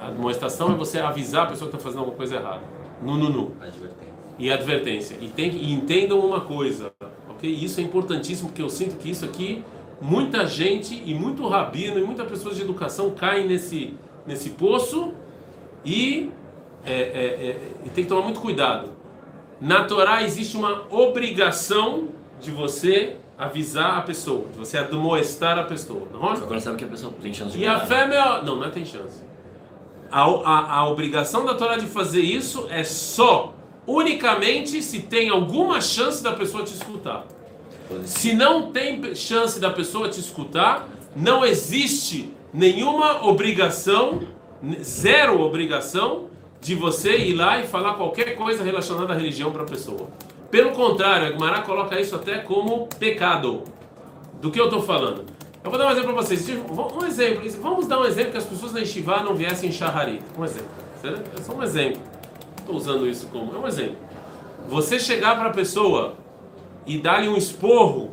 A 0.00 0.08
admoestação 0.08 0.72
é 0.72 0.76
você 0.76 1.00
avisar 1.00 1.44
a 1.44 1.46
pessoa 1.46 1.68
que 1.68 1.76
está 1.76 1.84
fazendo 1.84 2.00
alguma 2.00 2.16
coisa 2.16 2.36
errada. 2.36 2.62
No, 3.02 3.16
no, 3.16 3.28
no. 3.28 3.52
Advertência. 3.60 4.14
E 4.38 4.52
advertência. 4.52 5.18
E, 5.20 5.28
tem, 5.28 5.50
e 5.50 5.72
entendam 5.72 6.20
uma 6.20 6.42
coisa, 6.42 6.92
ok? 7.28 7.50
Isso 7.50 7.80
é 7.80 7.82
importantíssimo, 7.82 8.50
porque 8.50 8.62
eu 8.62 8.70
sinto 8.70 8.96
que 8.98 9.10
isso 9.10 9.24
aqui 9.24 9.64
muita 10.04 10.46
gente 10.46 11.02
e 11.06 11.14
muito 11.14 11.48
rabino 11.48 11.98
e 11.98 12.02
muitas 12.02 12.28
pessoas 12.28 12.56
de 12.56 12.62
educação 12.62 13.10
caem 13.12 13.48
nesse, 13.48 13.96
nesse 14.26 14.50
poço 14.50 15.14
e, 15.82 16.30
é, 16.84 16.92
é, 16.92 16.96
é, 16.98 17.70
e 17.86 17.88
tem 17.88 18.04
que 18.04 18.10
tomar 18.10 18.20
muito 18.20 18.38
cuidado. 18.38 18.90
Na 19.58 19.84
Torá 19.84 20.22
existe 20.22 20.58
uma 20.58 20.84
obrigação 20.90 22.08
de 22.38 22.50
você 22.50 23.16
avisar 23.38 23.96
a 23.96 24.02
pessoa, 24.02 24.46
de 24.52 24.58
você 24.58 24.76
admoestar 24.76 25.58
a 25.58 25.64
pessoa. 25.64 26.06
Não 26.12 26.30
é? 26.30 26.32
Agora 26.32 26.60
sabe 26.60 26.76
que 26.76 26.84
a 26.84 26.88
pessoa 26.88 27.10
tem 27.22 27.32
chance 27.32 27.56
de 27.56 27.64
E 27.64 27.66
a 27.66 27.80
fé 27.80 28.02
é 28.02 28.06
melhor. 28.06 28.44
Não, 28.44 28.56
não 28.56 28.64
é 28.64 28.70
tem 28.70 28.84
chance. 28.84 29.22
A, 30.12 30.20
a, 30.20 30.78
a 30.80 30.88
obrigação 30.90 31.46
da 31.46 31.54
Torá 31.54 31.78
de 31.78 31.86
fazer 31.86 32.20
isso 32.20 32.66
é 32.68 32.84
só, 32.84 33.54
unicamente, 33.86 34.82
se 34.82 35.00
tem 35.00 35.30
alguma 35.30 35.80
chance 35.80 36.22
da 36.22 36.34
pessoa 36.34 36.62
te 36.62 36.74
escutar. 36.74 37.24
Se 38.04 38.32
não 38.32 38.72
tem 38.72 39.14
chance 39.14 39.60
da 39.60 39.70
pessoa 39.70 40.08
te 40.08 40.20
escutar, 40.20 40.88
não 41.14 41.44
existe 41.44 42.32
nenhuma 42.52 43.26
obrigação, 43.26 44.22
zero 44.82 45.40
obrigação, 45.40 46.28
de 46.60 46.74
você 46.74 47.18
ir 47.18 47.34
lá 47.34 47.60
e 47.60 47.66
falar 47.66 47.94
qualquer 47.94 48.36
coisa 48.36 48.64
relacionada 48.64 49.12
à 49.12 49.16
religião 49.16 49.52
para 49.52 49.62
a 49.62 49.66
pessoa. 49.66 50.08
Pelo 50.50 50.70
contrário, 50.70 51.26
a 51.26 51.30
Gemara 51.32 51.60
coloca 51.60 52.00
isso 52.00 52.16
até 52.16 52.38
como 52.38 52.86
pecado. 52.98 53.64
Do 54.40 54.50
que 54.50 54.58
eu 54.58 54.66
estou 54.66 54.82
falando? 54.82 55.24
Eu 55.62 55.70
vou 55.70 55.78
dar 55.78 55.88
um 55.88 55.90
exemplo 55.90 56.14
para 56.14 56.22
vocês. 56.22 56.48
Um 56.48 57.06
exemplo. 57.06 57.50
Vamos 57.60 57.86
dar 57.86 58.00
um 58.00 58.04
exemplo 58.04 58.32
que 58.32 58.38
as 58.38 58.44
pessoas 58.44 58.72
na 58.72 58.80
Yeshiva 58.80 59.22
não 59.22 59.34
viessem 59.34 59.68
em 59.68 59.72
Shaharit. 59.72 60.22
Um 60.38 60.44
exemplo. 60.44 60.68
É 61.02 61.42
só 61.42 61.52
um 61.54 61.62
exemplo. 61.62 62.00
Estou 62.58 62.76
usando 62.76 63.06
isso 63.06 63.26
como. 63.28 63.54
É 63.54 63.58
um 63.58 63.66
exemplo. 63.66 63.96
Você 64.68 64.98
chegar 64.98 65.36
para 65.36 65.50
a 65.50 65.52
pessoa 65.52 66.14
e 66.86 66.98
dar-lhe 66.98 67.28
um 67.28 67.36
esporro, 67.36 68.12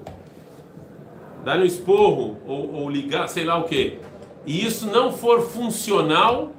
dar-lhe 1.43 1.63
um 1.63 1.65
esporro 1.65 2.37
ou, 2.47 2.73
ou 2.73 2.89
ligar, 2.89 3.27
sei 3.27 3.43
lá 3.43 3.57
o 3.57 3.63
que, 3.63 3.99
e 4.45 4.65
isso 4.65 4.87
não 4.87 5.11
for 5.11 5.41
funcional, 5.41 6.51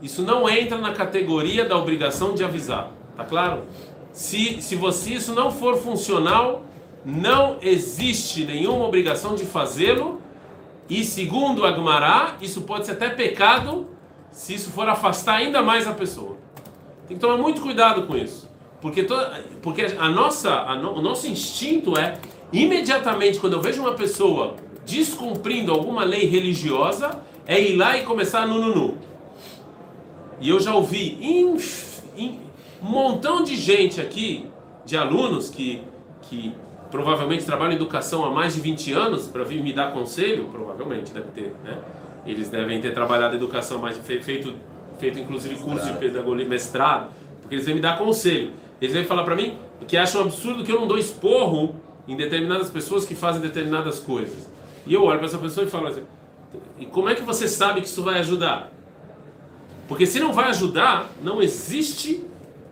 isso 0.00 0.22
não 0.22 0.48
entra 0.48 0.78
na 0.78 0.92
categoria 0.92 1.64
da 1.64 1.76
obrigação 1.76 2.34
de 2.34 2.42
avisar, 2.42 2.90
tá 3.16 3.24
claro? 3.24 3.64
Se, 4.12 4.60
se 4.62 4.74
você 4.74 5.14
isso 5.14 5.34
não 5.34 5.50
for 5.50 5.76
funcional, 5.76 6.64
não 7.04 7.58
existe 7.62 8.44
nenhuma 8.44 8.84
obrigação 8.84 9.34
de 9.34 9.44
fazê-lo, 9.44 10.20
e 10.88 11.04
segundo 11.04 11.64
Agmará, 11.64 12.36
isso 12.40 12.62
pode 12.62 12.86
ser 12.86 12.92
até 12.92 13.08
pecado 13.10 13.86
se 14.32 14.54
isso 14.54 14.70
for 14.70 14.88
afastar 14.88 15.36
ainda 15.36 15.62
mais 15.62 15.86
a 15.86 15.92
pessoa. 15.92 16.36
Tem 17.06 17.16
que 17.16 17.20
tomar 17.20 17.36
muito 17.36 17.60
cuidado 17.60 18.06
com 18.06 18.16
isso. 18.16 18.49
Porque, 18.80 19.02
toda, 19.04 19.44
porque 19.60 19.82
a 19.98 20.08
nossa, 20.08 20.50
a 20.50 20.74
no, 20.74 20.94
o 20.94 21.02
nosso 21.02 21.26
instinto 21.26 21.98
é, 21.98 22.18
imediatamente, 22.52 23.38
quando 23.38 23.54
eu 23.54 23.60
vejo 23.60 23.82
uma 23.82 23.92
pessoa 23.92 24.56
descumprindo 24.86 25.70
alguma 25.70 26.02
lei 26.04 26.26
religiosa, 26.26 27.20
é 27.46 27.60
ir 27.60 27.76
lá 27.76 27.96
e 27.96 28.02
começar 28.02 28.46
no 28.46 28.58
nunu. 28.58 28.98
E 30.40 30.48
eu 30.48 30.58
já 30.58 30.74
ouvi 30.74 31.18
um 31.22 31.58
montão 32.80 33.44
de 33.44 33.56
gente 33.56 34.00
aqui, 34.00 34.46
de 34.86 34.96
alunos 34.96 35.50
que, 35.50 35.82
que 36.22 36.54
provavelmente 36.90 37.44
trabalham 37.44 37.72
em 37.72 37.76
educação 37.76 38.24
há 38.24 38.30
mais 38.30 38.54
de 38.54 38.60
20 38.60 38.92
anos, 38.92 39.28
para 39.28 39.44
vir 39.44 39.62
me 39.62 39.72
dar 39.72 39.92
conselho, 39.92 40.48
provavelmente 40.50 41.12
deve 41.12 41.28
ter, 41.32 41.54
né? 41.62 41.78
Eles 42.26 42.48
devem 42.48 42.80
ter 42.80 42.92
trabalhado 42.92 43.34
em 43.34 43.36
educação, 43.36 43.78
mais 43.78 43.96
feito, 43.98 44.54
feito 44.98 45.18
inclusive 45.18 45.56
curso 45.56 45.86
de 45.86 45.92
pedagogia, 45.98 46.46
mestrado, 46.46 47.10
porque 47.40 47.54
eles 47.54 47.66
vêm 47.66 47.74
me 47.74 47.80
dar 47.80 47.98
conselho. 47.98 48.52
Eles 48.80 48.94
vêm 48.94 49.04
falar 49.04 49.24
para 49.24 49.36
mim 49.36 49.58
que 49.86 49.96
acham 49.96 50.22
absurdo 50.22 50.64
que 50.64 50.72
eu 50.72 50.80
não 50.80 50.86
dou 50.86 50.98
esporro 50.98 51.76
em 52.08 52.16
determinadas 52.16 52.70
pessoas 52.70 53.04
que 53.04 53.14
fazem 53.14 53.40
determinadas 53.40 53.98
coisas. 53.98 54.48
E 54.86 54.94
eu 54.94 55.04
olho 55.04 55.18
para 55.18 55.26
essa 55.26 55.38
pessoa 55.38 55.66
e 55.66 55.70
falo 55.70 55.88
assim: 55.88 56.02
e 56.78 56.86
como 56.86 57.08
é 57.08 57.14
que 57.14 57.22
você 57.22 57.46
sabe 57.46 57.80
que 57.80 57.86
isso 57.86 58.02
vai 58.02 58.18
ajudar? 58.18 58.70
Porque 59.86 60.06
se 60.06 60.20
não 60.20 60.32
vai 60.32 60.48
ajudar, 60.50 61.10
não 61.22 61.42
existe, 61.42 62.24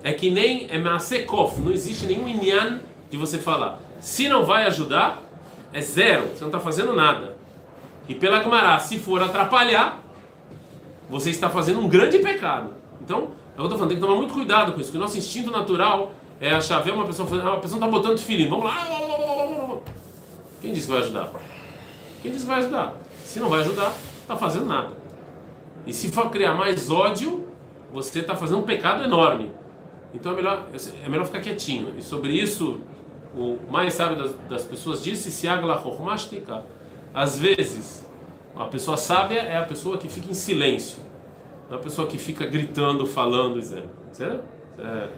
é 0.03 0.13
que 0.13 0.31
nem 0.31 0.67
é 0.71 0.79
Maasekof, 0.79 1.61
não 1.61 1.73
existe 1.73 2.07
nenhum 2.07 2.29
inyan 2.29 2.81
de 3.11 3.17
você 3.17 3.39
falar. 3.39 3.81
Se 4.01 4.29
não 4.29 4.45
vai 4.45 4.67
ajudar, 4.67 5.21
é 5.73 5.81
zero, 5.81 6.29
você 6.29 6.41
não 6.41 6.49
está 6.49 6.61
fazendo 6.61 6.95
nada. 6.95 7.37
E 8.09 8.15
pela 8.15 8.43
Gemara, 8.43 8.79
se 8.79 8.99
for 8.99 9.23
atrapalhar, 9.23 10.03
você 11.11 11.31
está 11.31 11.51
fazendo 11.51 11.81
um 11.81 11.89
grande 11.89 12.19
pecado. 12.19 12.75
Então, 13.03 13.33
eu 13.59 13.65
estou 13.65 13.77
falando, 13.77 13.89
tem 13.89 13.99
que 13.99 14.07
tomar 14.07 14.17
muito 14.17 14.33
cuidado 14.33 14.73
com 14.73 14.81
isso, 14.81 14.91
porque 14.91 14.99
o 14.99 15.01
nosso 15.01 15.19
instinto 15.19 15.51
natural 15.51 16.13
é 16.41 16.55
achar, 16.55 16.81
ver 16.81 16.93
uma 16.93 17.05
pessoa 17.05 17.29
falando, 17.29 17.49
ah, 17.49 17.55
a 17.55 17.57
pessoa 17.59 17.79
está 17.79 17.89
botando 17.89 18.19
filhinho, 18.19 18.51
vamos 18.51 18.67
lá. 18.67 19.81
Quem 20.61 20.73
disse 20.73 20.87
que 20.87 20.93
vai 20.93 21.03
ajudar? 21.03 21.33
Quem 22.23 22.31
disse 22.31 22.45
que 22.45 22.51
vai 22.51 22.61
ajudar? 22.61 22.95
Se 23.25 23.41
não 23.41 23.49
vai 23.49 23.61
ajudar, 23.61 23.93
está 24.23 24.37
fazendo 24.37 24.67
nada. 24.67 24.91
E 25.85 25.93
se 25.93 26.09
for 26.13 26.31
criar 26.31 26.55
mais 26.55 26.89
ódio, 26.89 27.49
você 27.93 28.21
está 28.21 28.37
fazendo 28.37 28.59
um 28.59 28.63
pecado 28.63 29.03
enorme. 29.03 29.51
Então 30.15 30.33
é 30.33 30.37
melhor, 30.37 30.67
é 31.05 31.09
melhor 31.09 31.27
ficar 31.27 31.41
quietinho. 31.41 31.95
E 31.99 32.03
sobre 32.03 32.33
isso, 32.33 32.81
o 33.35 33.59
mais 33.69 33.95
sábio 33.95 34.17
das, 34.17 34.35
das 34.49 34.65
pessoas 34.65 35.03
disse: 35.03 35.31
se 35.31 35.49
Às 37.13 37.39
vezes, 37.39 38.07
a 38.55 38.65
pessoa 38.67 38.97
sábia 38.97 39.41
é 39.41 39.57
a 39.57 39.65
pessoa 39.65 39.99
que 39.99 40.09
fica 40.09 40.31
em 40.31 40.35
silêncio. 40.35 41.08
Não 41.69 41.75
é 41.75 41.77
uma 41.77 41.83
pessoa 41.83 42.07
que 42.09 42.19
fica 42.19 42.47
gritando, 42.47 43.07
falando, 43.07 43.61
dizendo. 43.61 43.91
Certo? 44.13 44.43
É, 44.79 45.09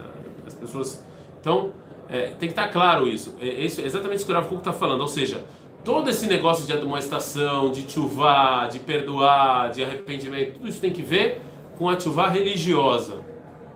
as 0.45 0.53
pessoas. 0.53 1.05
Então, 1.39 1.71
é, 2.09 2.27
tem 2.27 2.39
que 2.39 2.47
estar 2.47 2.67
claro 2.67 3.07
isso. 3.07 3.35
É, 3.39 3.45
isso 3.45 3.81
é 3.81 3.85
exatamente 3.85 4.17
isso 4.17 4.25
que 4.25 4.31
o 4.31 4.35
Rav 4.35 4.53
está 4.53 4.73
falando. 4.73 5.01
Ou 5.01 5.07
seja, 5.07 5.43
todo 5.83 6.09
esse 6.09 6.27
negócio 6.27 6.65
de 6.65 6.73
admoestação, 6.73 7.71
de 7.71 7.89
chuvar, 7.89 8.69
de 8.69 8.79
perdoar, 8.79 9.71
de 9.71 9.83
arrependimento, 9.83 10.53
tudo 10.53 10.67
isso 10.67 10.81
tem 10.81 10.91
que 10.91 11.01
ver 11.01 11.41
com 11.77 11.89
a 11.89 11.99
chuva 11.99 12.27
religiosa, 12.27 13.21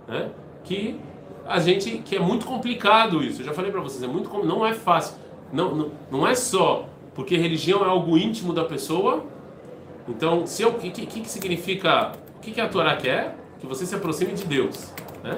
né? 0.07 0.31
Que 0.63 0.99
a 1.45 1.59
gente, 1.59 1.99
que 1.99 2.15
é 2.15 2.19
muito 2.19 2.45
complicado 2.45 3.23
isso. 3.23 3.41
Eu 3.41 3.45
já 3.45 3.53
falei 3.53 3.71
para 3.71 3.81
vocês, 3.81 4.03
é 4.03 4.07
muito, 4.07 4.29
não 4.43 4.65
é 4.65 4.73
fácil. 4.73 5.17
Não, 5.53 5.73
não, 5.73 5.91
não 6.11 6.27
é 6.27 6.35
só 6.35 6.89
porque 7.15 7.37
religião 7.37 7.83
é 7.83 7.87
algo 7.87 8.17
íntimo 8.17 8.53
da 8.53 8.65
pessoa. 8.65 9.25
Então, 10.07 10.45
se 10.45 10.63
que, 10.73 10.91
que, 10.91 11.05
que 11.05 11.29
significa, 11.29 12.11
o 12.11 12.24
que, 12.45 12.51
que 12.51 12.61
a 12.61 12.69
Torá 12.69 12.95
quer? 12.95 13.35
Que 13.59 13.65
você 13.65 13.85
se 13.85 13.95
aproxime 13.95 14.33
de 14.33 14.45
Deus, 14.45 14.93
né? 15.23 15.37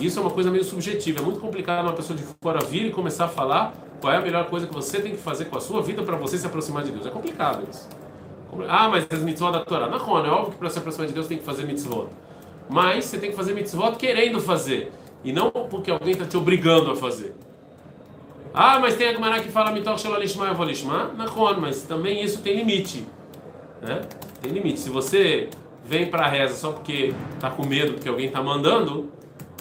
E 0.00 0.06
isso 0.06 0.18
é 0.18 0.22
uma 0.22 0.30
coisa 0.30 0.50
meio 0.50 0.64
subjetiva. 0.64 1.20
É 1.20 1.22
muito 1.22 1.40
complicado 1.40 1.84
uma 1.84 1.94
pessoa 1.94 2.16
de 2.16 2.24
fora 2.40 2.60
vir 2.64 2.86
e 2.86 2.90
começar 2.90 3.24
a 3.24 3.28
falar 3.28 3.72
qual 4.00 4.12
é 4.12 4.16
a 4.16 4.20
melhor 4.20 4.46
coisa 4.46 4.66
que 4.66 4.74
você 4.74 5.00
tem 5.00 5.12
que 5.12 5.18
fazer 5.18 5.46
com 5.46 5.56
a 5.56 5.60
sua 5.60 5.80
vida 5.82 6.02
para 6.02 6.16
você 6.16 6.36
se 6.36 6.46
aproximar 6.46 6.84
de 6.84 6.90
Deus. 6.90 7.06
É 7.06 7.10
complicado 7.10 7.66
isso. 7.70 7.88
Ah, 8.68 8.88
mas 8.88 9.06
as 9.10 9.20
mitzvot 9.20 9.52
da 9.52 9.64
Torá. 9.64 9.88
Não, 9.88 9.96
é 9.96 10.30
óbvio 10.30 10.52
que 10.52 10.58
para 10.58 10.68
se 10.68 10.78
aproximar 10.78 11.06
de 11.06 11.14
Deus 11.14 11.26
tem 11.26 11.38
que 11.38 11.44
fazer 11.44 11.64
mitzvot. 11.64 12.08
Mas 12.68 13.06
você 13.06 13.18
tem 13.18 13.30
que 13.30 13.36
fazer 13.36 13.54
mitzvot 13.54 13.96
querendo 13.96 14.40
fazer. 14.40 14.92
E 15.24 15.32
não 15.32 15.50
porque 15.50 15.90
alguém 15.90 16.12
está 16.12 16.26
te 16.26 16.36
obrigando 16.36 16.90
a 16.90 16.96
fazer. 16.96 17.34
Ah, 18.52 18.78
mas 18.78 18.96
tem 18.96 19.08
a 19.08 19.12
Gemara 19.12 19.40
que 19.40 19.50
fala 19.50 19.72
mitoch 19.72 19.98
shel 19.98 20.14
alishma 20.14 20.46
eu 20.48 20.54
vou 20.54 20.66
lishma. 20.66 21.10
Não, 21.16 21.60
mas 21.60 21.82
também 21.82 22.22
isso 22.22 22.42
tem 22.42 22.56
limite. 22.56 23.06
Né? 23.80 24.02
Tem 24.42 24.52
limite. 24.52 24.80
Se 24.80 24.90
você 24.90 25.48
vem 25.84 26.06
para 26.06 26.24
a 26.24 26.28
reza 26.28 26.54
só 26.54 26.72
porque 26.72 27.14
está 27.34 27.50
com 27.50 27.66
medo 27.66 27.94
porque 27.94 28.08
alguém 28.08 28.26
está 28.26 28.42
mandando, 28.42 29.10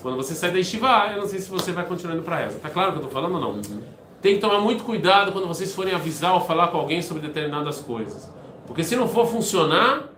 quando 0.02 0.18
você 0.18 0.34
sai 0.34 0.52
da 0.52 0.58
Yeshiva, 0.58 1.12
eu 1.14 1.22
não 1.22 1.28
sei 1.28 1.40
se 1.40 1.50
você 1.50 1.72
vai 1.72 1.86
continuar 1.86 2.16
indo 2.16 2.24
para 2.24 2.36
a 2.36 2.40
reza. 2.40 2.60
Tá 2.60 2.70
claro 2.70 2.92
que 2.92 3.00
eu 3.00 3.04
estou 3.06 3.14
falando 3.14 3.36
ou 3.36 3.42
não? 3.42 3.52
Uhum. 3.52 3.82
Tem 4.22 4.36
que 4.36 4.42
tomar 4.42 4.60
muito 4.60 4.84
cuidado 4.84 5.32
quando 5.32 5.48
vocês 5.48 5.74
forem 5.74 5.94
avisar 5.94 6.34
ou 6.34 6.42
falar 6.42 6.68
com 6.68 6.78
alguém 6.78 7.02
sobre 7.02 7.28
determinadas 7.28 7.80
coisas. 7.80 8.32
Porque 8.68 8.84
se 8.84 8.96
não 8.96 9.08
for 9.08 9.28
funcionar, 9.28 10.10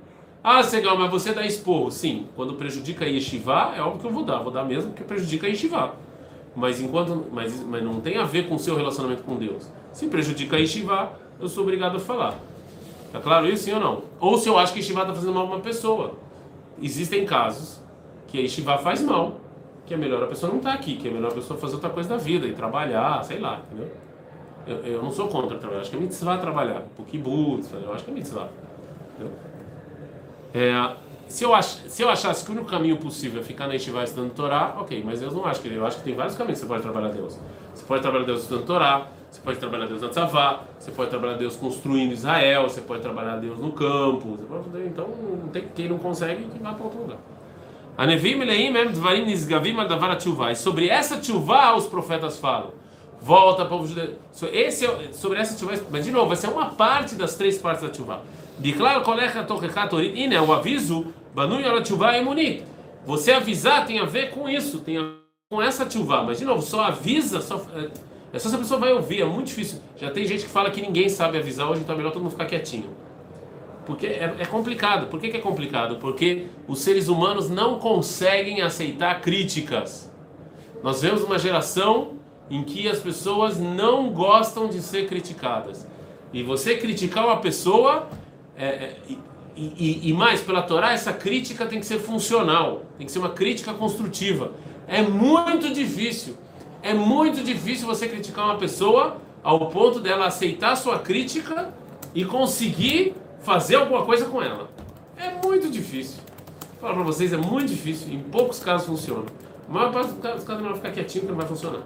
ah, 0.44 0.62
legal, 0.62 0.98
mas 0.98 1.10
você 1.10 1.32
dá 1.32 1.46
esporro. 1.46 1.90
Sim, 1.90 2.28
quando 2.36 2.54
prejudica 2.56 3.06
a 3.06 3.08
Yeshiva, 3.08 3.74
é 3.78 3.82
óbvio 3.82 4.02
que 4.02 4.08
eu 4.08 4.12
vou 4.12 4.24
dar. 4.24 4.40
Vou 4.40 4.52
dar 4.52 4.66
mesmo 4.66 4.92
porque 4.92 5.04
prejudica 5.04 5.48
a 5.48 5.50
Yeshiva. 5.50 5.96
Mas, 6.56 6.82
enquanto, 6.82 7.26
mas, 7.32 7.64
mas 7.64 7.82
não 7.82 8.02
tem 8.02 8.18
a 8.18 8.26
ver 8.26 8.48
com 8.48 8.56
o 8.56 8.60
seu 8.60 8.76
relacionamento 8.76 9.24
com 9.24 9.36
Deus. 9.36 9.68
Se 9.94 10.08
prejudica 10.08 10.58
a 10.58 10.60
Yeshiva, 10.60 11.14
eu 11.40 11.48
sou 11.48 11.64
obrigado 11.64 11.96
a 11.96 12.00
falar. 12.00 12.38
Tá 13.14 13.22
claro 13.22 13.48
isso, 13.48 13.64
sim 13.64 13.74
ou 13.74 13.80
não? 13.80 14.04
Ou 14.20 14.38
se 14.38 14.50
eu 14.50 14.58
acho 14.58 14.74
que 14.74 14.80
Yeshiva 14.80 15.02
está 15.02 15.14
fazendo 15.14 15.34
mal 15.34 15.44
a 15.44 15.46
uma 15.46 15.60
pessoa. 15.60 16.16
Existem 16.82 17.26
casos 17.26 17.82
que 18.28 18.38
a 18.38 18.42
Yeshiva 18.42 18.78
faz 18.80 19.02
mal 19.02 19.40
que 19.86 19.94
é 19.94 19.98
melhor 19.98 20.24
a 20.24 20.28
pessoa 20.28 20.50
não 20.50 20.60
estar 20.60 20.72
tá 20.72 20.76
aqui, 20.76 20.96
que 20.96 21.08
é 21.08 21.12
melhor 21.12 21.32
a 21.32 21.36
pessoa 21.36 21.60
fazer 21.60 21.76
outra 21.76 21.90
coisa 21.90 22.10
da 22.10 22.18
vida 22.18 22.48
e 22.48 22.54
trabalhar, 22.54 23.24
sei 23.24 23.40
lá, 23.40 23.62
entendeu? 23.66 23.92
Eu, 24.66 24.78
eu 24.78 25.04
não 25.04 25.12
sou 25.12 25.28
contra 25.28 25.58
trabalhar, 25.58 25.82
acho 25.82 25.90
que 25.90 25.98
é 25.98 26.00
mitzvah 26.00 26.38
trabalhar, 26.38 26.84
o 26.98 27.04
kibbutz, 27.04 27.70
eu 27.74 27.94
acho 27.94 28.06
que 28.06 28.12
é 28.12 28.14
mitzvah. 28.14 28.50
É, 30.54 30.96
se, 31.28 31.44
eu 31.44 31.54
ach, 31.54 31.66
se 31.66 32.02
eu 32.02 32.10
achasse 32.10 32.46
que 32.46 32.52
o 32.52 32.54
único 32.54 32.70
caminho 32.70 32.96
possível 32.98 33.42
é 33.42 33.44
ficar 33.44 33.68
na 33.68 33.74
Yeshiva 33.74 34.04
estudando 34.04 34.34
Torá, 34.34 34.76
ok, 34.80 35.04
mas 35.06 35.22
eu 35.22 35.32
não 35.32 35.46
acho 35.46 35.62
que 35.62 35.68
eu 35.68 35.86
acho 35.86 35.98
que 35.98 36.04
tem 36.04 36.16
vários 36.16 36.36
caminhos 36.36 36.60
que 36.60 36.66
você 36.66 36.72
pode 36.72 36.84
trabalhar 36.84 37.10
Deus. 37.10 37.38
Você 37.74 37.86
pode 37.86 38.02
trabalhar 38.02 38.26
Deus 38.26 38.44
estudando 38.44 38.66
Torá, 38.66 39.08
você 39.34 39.42
pode 39.42 39.58
trabalhar 39.58 39.88
Deus 39.88 40.00
na 40.00 40.10
tzavá, 40.10 40.62
você 40.78 40.92
pode 40.92 41.10
trabalhar 41.10 41.34
Deus 41.34 41.56
construindo 41.56 42.12
Israel, 42.12 42.70
você 42.70 42.82
pode 42.82 43.02
trabalhar 43.02 43.38
Deus 43.38 43.58
no 43.58 43.72
campo, 43.72 44.38
pode, 44.48 44.86
então 44.86 45.08
não 45.08 45.48
tem 45.48 45.68
quem 45.74 45.90
não 45.90 45.98
consegue 45.98 46.44
que 46.44 46.60
vá 46.60 46.72
para 46.74 46.84
outro 46.84 47.00
lugar. 47.00 47.18
Anevim 47.98 48.36
leim 48.44 48.68
em 48.68 48.92
dvarim 48.92 49.26
nisgavim 49.26 49.76
adavar 49.80 50.16
tshuva. 50.18 50.52
E 50.52 50.56
sobre 50.56 50.88
essa 50.88 51.18
tshuva 51.18 51.76
os 51.76 51.88
profetas 51.88 52.38
falam. 52.38 52.74
Volta 53.20 53.66
povo 53.66 53.88
judeu. 53.88 54.14
Esse 54.52 54.86
é, 54.86 55.10
sobre 55.14 55.40
essa 55.40 55.56
tshuva, 55.56 55.82
mas 55.90 56.06
de 56.06 56.12
novo, 56.12 56.28
vai 56.28 56.38
ser 56.38 56.50
uma 56.50 56.68
parte 56.70 57.16
das 57.16 57.36
três 57.36 57.58
partes 57.58 57.82
da 57.82 57.90
tshuva. 57.90 58.22
Biclar 58.60 59.02
kolecha 59.02 59.44
tochechat 59.44 59.96
orit. 59.96 60.16
E 60.16 60.38
o 60.38 60.54
aviso, 60.54 61.08
banu 61.34 61.60
yala 61.60 61.82
tshuva 61.82 62.16
emunit. 62.18 62.64
Você 63.04 63.32
avisar 63.32 63.88
tem 63.88 63.98
a 63.98 64.06
ver 64.06 64.30
com 64.30 64.48
isso, 64.48 64.80
tem 64.82 64.98
a 64.98 65.02
ver 65.02 65.24
com 65.50 65.60
essa 65.60 65.88
tshuva. 65.88 66.22
Mas 66.22 66.38
de 66.38 66.46
novo, 66.46 66.62
só 66.62 66.84
avisa, 66.84 67.42
só, 67.42 67.66
é, 67.76 67.90
é 68.34 68.40
só 68.40 68.50
se 68.50 68.56
a 68.56 68.58
pessoa 68.58 68.80
vai 68.80 68.92
ouvir, 68.92 69.22
é 69.22 69.26
muito 69.26 69.48
difícil. 69.48 69.80
Já 69.96 70.10
tem 70.10 70.26
gente 70.26 70.46
que 70.46 70.50
fala 70.50 70.72
que 70.72 70.82
ninguém 70.82 71.08
sabe 71.08 71.38
avisar 71.38 71.70
hoje, 71.70 71.82
então 71.82 71.94
é 71.94 71.98
melhor 71.98 72.12
todo 72.12 72.24
mundo 72.24 72.32
ficar 72.32 72.48
quietinho. 72.48 72.90
Porque 73.86 74.08
é, 74.08 74.36
é 74.40 74.46
complicado. 74.46 75.08
Por 75.08 75.20
que, 75.20 75.30
que 75.30 75.38
é 75.38 75.40
complicado? 75.40 75.98
Porque 75.98 76.48
os 76.68 76.80
seres 76.80 77.08
humanos 77.08 77.50
não 77.50 77.78
conseguem 77.78 78.62
aceitar 78.62 79.22
críticas. 79.22 80.12
Nós 80.82 81.02
vemos 81.02 81.24
uma 81.24 81.38
geração 81.38 82.14
em 82.50 82.64
que 82.64 82.88
as 82.88 83.00
pessoas 83.00 83.60
não 83.60 84.10
gostam 84.10 84.68
de 84.68 84.82
ser 84.82 85.08
criticadas. 85.08 85.88
E 86.34 86.42
você 86.42 86.76
criticar 86.76 87.26
uma 87.26 87.38
pessoa, 87.38 88.10
é, 88.58 88.66
é, 88.66 88.98
e, 89.08 89.18
e, 89.56 90.10
e, 90.10 90.14
mais, 90.14 90.42
pela 90.42 90.64
Torá, 90.64 90.92
essa 90.92 91.14
crítica 91.14 91.66
tem 91.66 91.80
que 91.80 91.86
ser 91.86 92.00
funcional, 92.00 92.84
tem 92.98 93.06
que 93.06 93.12
ser 93.12 93.20
uma 93.20 93.30
crítica 93.30 93.74
construtiva. 93.74 94.54
É 94.88 95.02
muito 95.02 95.72
difícil, 95.72 96.36
é 96.84 96.94
muito 96.94 97.42
difícil 97.42 97.88
você 97.88 98.08
criticar 98.08 98.46
uma 98.46 98.58
pessoa 98.58 99.18
ao 99.42 99.70
ponto 99.70 100.02
dela 100.02 100.28
aceitar 100.28 100.76
sua 100.76 101.00
crítica 101.00 101.74
e 102.14 102.26
conseguir 102.26 103.16
fazer 103.40 103.76
alguma 103.76 104.06
coisa 104.06 104.26
com 104.26 104.44
ela. 104.44 104.70
É 105.18 105.32
muito 105.44 105.70
difícil. 105.70 106.20
Vou 106.74 106.82
falar 106.82 106.94
para 106.96 107.04
vocês, 107.04 107.32
é 107.32 107.38
muito 107.38 107.70
difícil. 107.70 108.14
Em 108.14 108.20
poucos 108.20 108.60
casos 108.60 108.86
funciona. 108.86 109.26
A 109.68 109.72
maior 109.72 109.94
parte 109.94 110.12
dos 110.12 110.22
casos, 110.22 110.44
casos 110.44 110.62
vai 110.62 110.76
ficar 110.76 110.92
quietinho 110.92 111.26
que 111.26 111.32
não 111.32 111.38
vai 111.38 111.48
funcionar. 111.48 111.82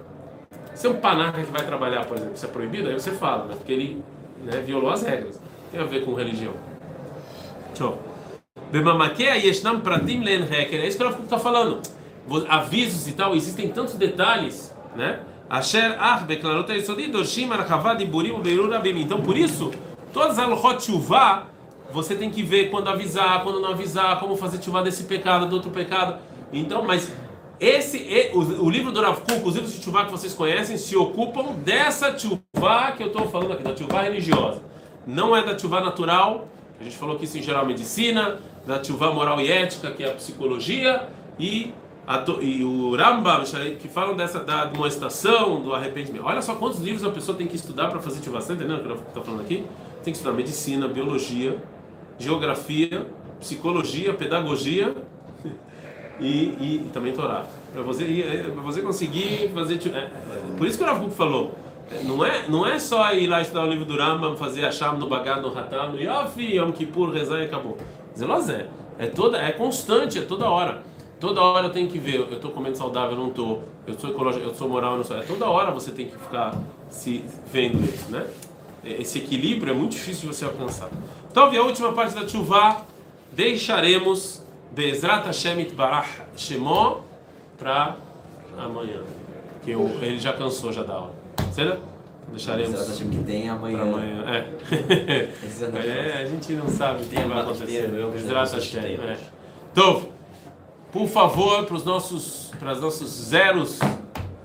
Se 0.74 0.86
é 0.86 0.90
um 0.90 0.96
panaca 0.96 1.42
que 1.42 1.50
vai 1.50 1.64
trabalhar, 1.64 2.04
por 2.04 2.16
exemplo, 2.16 2.34
isso 2.34 2.44
é 2.44 2.48
proibido, 2.48 2.88
aí 2.88 2.94
você 2.94 3.12
fala, 3.12 3.46
né? 3.46 3.54
Porque 3.56 3.72
ele 3.72 4.02
né, 4.44 4.60
violou 4.60 4.90
as 4.90 5.02
regras. 5.02 5.40
Tem 5.70 5.80
a 5.80 5.84
ver 5.84 6.04
com 6.04 6.14
religião. 6.14 6.54
Tchau. 7.74 7.98
Bemamaquea 8.72 9.36
yeshnam 9.36 9.80
pratim 9.80 10.22
len. 10.22 10.44
É 10.50 10.86
isso 10.86 10.96
que 10.96 11.02
ela 11.02 11.16
está 11.18 11.38
falando. 11.38 11.80
Avisos 12.48 13.08
e 13.08 13.12
tal, 13.12 13.34
existem 13.34 13.68
tantos 13.68 13.94
detalhes, 13.94 14.67
né? 14.98 15.20
Asher 15.48 15.96
ah 15.98 16.18
beklarot 16.18 16.70
yesodid 16.70 17.10
dorshim 17.10 17.50
archavad 17.50 17.98
diburim 17.98 18.38
beirur 18.42 18.70
rabim. 18.70 19.00
Então, 19.00 19.22
por 19.22 19.34
isso, 19.38 19.72
Todas 20.12 20.38
as 20.38 20.44
alhot 20.44 20.90
você 21.90 22.14
tem 22.14 22.30
que 22.30 22.42
ver 22.42 22.70
quando 22.70 22.88
avisar, 22.88 23.42
quando 23.42 23.60
não 23.60 23.70
avisar, 23.70 24.20
como 24.20 24.36
fazer 24.36 24.62
chuvá 24.62 24.82
desse 24.82 25.04
pecado, 25.04 25.46
do 25.46 25.56
outro 25.56 25.70
pecado. 25.70 26.18
Então, 26.52 26.82
mas 26.82 27.10
esse, 27.58 28.30
o, 28.34 28.64
o 28.64 28.70
livro 28.70 28.92
do 28.92 29.00
Rav 29.00 29.20
Kuk, 29.20 29.46
os 29.46 29.54
livros 29.54 29.72
de 29.72 29.82
chuvá 29.82 30.04
que 30.04 30.10
vocês 30.10 30.34
conhecem, 30.34 30.76
se 30.76 30.96
ocupam 30.96 31.54
dessa 31.54 32.16
chuvá 32.18 32.92
que 32.92 33.02
eu 33.02 33.06
estou 33.06 33.28
falando 33.28 33.52
aqui, 33.52 33.62
da 33.62 33.74
chuvá 33.74 34.02
religiosa. 34.02 34.60
Não 35.06 35.34
é 35.34 35.42
da 35.42 35.58
chuvá 35.58 35.80
natural, 35.80 36.46
a 36.78 36.84
gente 36.84 36.96
falou 36.96 37.16
que 37.16 37.24
isso 37.24 37.38
em 37.38 37.42
geral 37.42 37.64
é 37.64 37.68
medicina, 37.68 38.38
da 38.66 38.82
chuvá 38.82 39.10
moral 39.10 39.40
e 39.40 39.50
ética, 39.50 39.90
que 39.90 40.04
é 40.04 40.10
a 40.10 40.14
psicologia, 40.14 41.08
e, 41.38 41.72
e 42.40 42.64
o 42.64 42.96
Rambam, 42.96 43.42
que 43.78 43.88
falam 43.88 44.16
dessa 44.16 44.40
da 44.40 44.64
demonstração, 44.64 45.60
do 45.60 45.74
arrependimento. 45.74 46.24
Olha 46.24 46.40
só 46.40 46.54
quantos 46.54 46.80
livros 46.80 47.04
a 47.04 47.10
pessoa 47.10 47.36
tem 47.36 47.46
que 47.46 47.56
estudar 47.56 47.88
para 47.88 48.00
fazer 48.00 48.20
está 48.20 48.54
entendendo 48.54 48.78
o 48.78 48.82
que 48.82 48.88
eu 48.88 48.94
estou 48.96 49.22
falando 49.22 49.42
aqui? 49.42 49.64
tem 50.02 50.12
que 50.12 50.18
estudar 50.18 50.32
medicina, 50.34 50.88
biologia, 50.88 51.56
geografia, 52.18 53.06
psicologia, 53.40 54.14
pedagogia 54.14 54.94
e, 56.18 56.26
e, 56.26 56.82
e 56.86 56.90
também 56.92 57.12
Torá. 57.12 57.44
Para 57.72 57.82
você, 57.82 58.04
pra 58.52 58.62
você 58.62 58.80
conseguir 58.80 59.50
fazer. 59.52 59.78
É, 59.94 60.10
por 60.56 60.66
isso 60.66 60.78
que 60.78 60.84
o 60.84 60.86
Rav 60.86 61.10
falou. 61.10 61.54
Não 62.04 62.24
é, 62.24 62.46
não 62.48 62.66
é 62.66 62.78
só 62.78 63.12
ir 63.14 63.26
lá 63.26 63.40
estudar 63.40 63.64
o 63.64 63.66
livro 63.66 63.84
do 63.84 63.96
Rambam, 63.96 64.36
fazer 64.36 64.64
a 64.64 64.70
chama 64.70 64.98
no 64.98 65.08
Bagad, 65.08 65.40
no 65.40 65.56
Hatam, 65.56 65.92
no 65.92 66.00
Yofi, 66.00 66.56
Yom 66.56 66.70
Kippur, 66.70 67.10
rezar 67.10 67.40
e 67.40 67.44
acabou. 67.44 67.78
Zelozé. 68.16 68.66
É, 68.98 69.06
toda, 69.06 69.38
é 69.38 69.52
constante, 69.52 70.18
é 70.18 70.22
toda 70.22 70.50
hora. 70.50 70.82
Toda 71.20 71.40
hora 71.40 71.66
eu 71.66 71.72
tenho 71.72 71.88
que 71.88 71.98
ver, 71.98 72.16
eu 72.16 72.32
estou 72.32 72.52
comendo 72.52 72.76
saudável, 72.76 73.12
eu 73.12 73.18
não 73.18 73.28
estou, 73.28 73.64
eu 73.86 73.98
sou 73.98 74.10
ecológico, 74.10 74.44
eu 74.44 74.54
sou 74.54 74.68
moral, 74.68 74.92
eu 74.92 74.96
não 74.98 75.04
sou. 75.04 75.16
É 75.16 75.22
toda 75.22 75.46
hora 75.46 75.70
você 75.72 75.90
tem 75.90 76.06
que 76.06 76.16
ficar 76.16 76.56
se 76.90 77.24
vendo 77.52 77.84
isso, 77.84 78.10
né? 78.10 78.26
esse 78.84 79.18
equilíbrio 79.18 79.72
é 79.72 79.74
muito 79.74 79.92
difícil 79.92 80.28
de 80.28 80.36
você 80.36 80.44
alcançar. 80.44 80.88
Então, 81.30 81.44
a 81.44 81.62
última 81.62 81.92
parte 81.92 82.14
da 82.14 82.26
chuva, 82.26 82.82
deixaremos 83.32 84.42
Bezrat 84.72 85.26
Hashem 85.26 85.68
Barach 85.74 86.08
Shemó 86.36 87.00
para 87.58 87.96
amanhã. 88.56 89.02
Que 89.62 89.72
eu, 89.72 89.88
ele 90.00 90.18
já 90.18 90.32
cansou 90.32 90.72
já 90.72 90.82
da 90.82 90.94
aula. 90.94 91.14
Certo? 91.52 91.82
Deixaremos. 92.30 92.70
Bezrat 92.70 92.88
Hashem 92.90 93.10
que 93.10 93.24
tem 93.24 93.48
amanhã. 93.48 93.82
amanhã. 93.82 94.24
É. 94.26 94.58
é. 96.18 96.22
a 96.22 96.26
gente 96.26 96.52
não 96.52 96.68
sabe 96.68 97.02
o 97.02 97.06
que 97.06 97.16
vai 97.16 97.40
acontecer. 97.40 97.88
Bezrat 98.12 98.54
Hashem. 98.54 98.80
É. 98.80 99.16
Então, 99.72 100.07
por 100.98 101.08
favor, 101.08 101.64
para 101.64 101.76
os 101.76 101.84
nossos, 101.84 102.50
para 102.58 102.72
os 102.72 102.80
nossos 102.80 103.08
zeros 103.08 103.78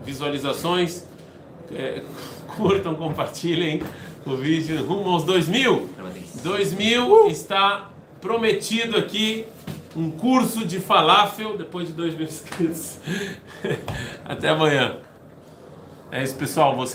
visualizações, 0.05 1.03
é, 1.73 2.03
curtam, 2.55 2.93
compartilhem 2.93 3.81
o 4.23 4.35
vídeo 4.35 4.85
rumo 4.85 5.09
aos 5.09 5.23
2 5.23 5.47
mil. 5.47 5.89
2 6.43 6.73
mil 6.73 7.27
está 7.27 7.89
prometido 8.21 8.97
aqui 8.97 9.47
um 9.95 10.11
curso 10.11 10.63
de 10.63 10.79
falafel 10.79 11.57
depois 11.57 11.87
de 11.87 11.93
2 11.93 12.13
mil 12.13 12.27
inscritos. 12.27 12.99
Até 14.23 14.49
amanhã. 14.49 14.97
É 16.11 16.21
isso, 16.21 16.35
pessoal. 16.35 16.75
Você 16.75 16.91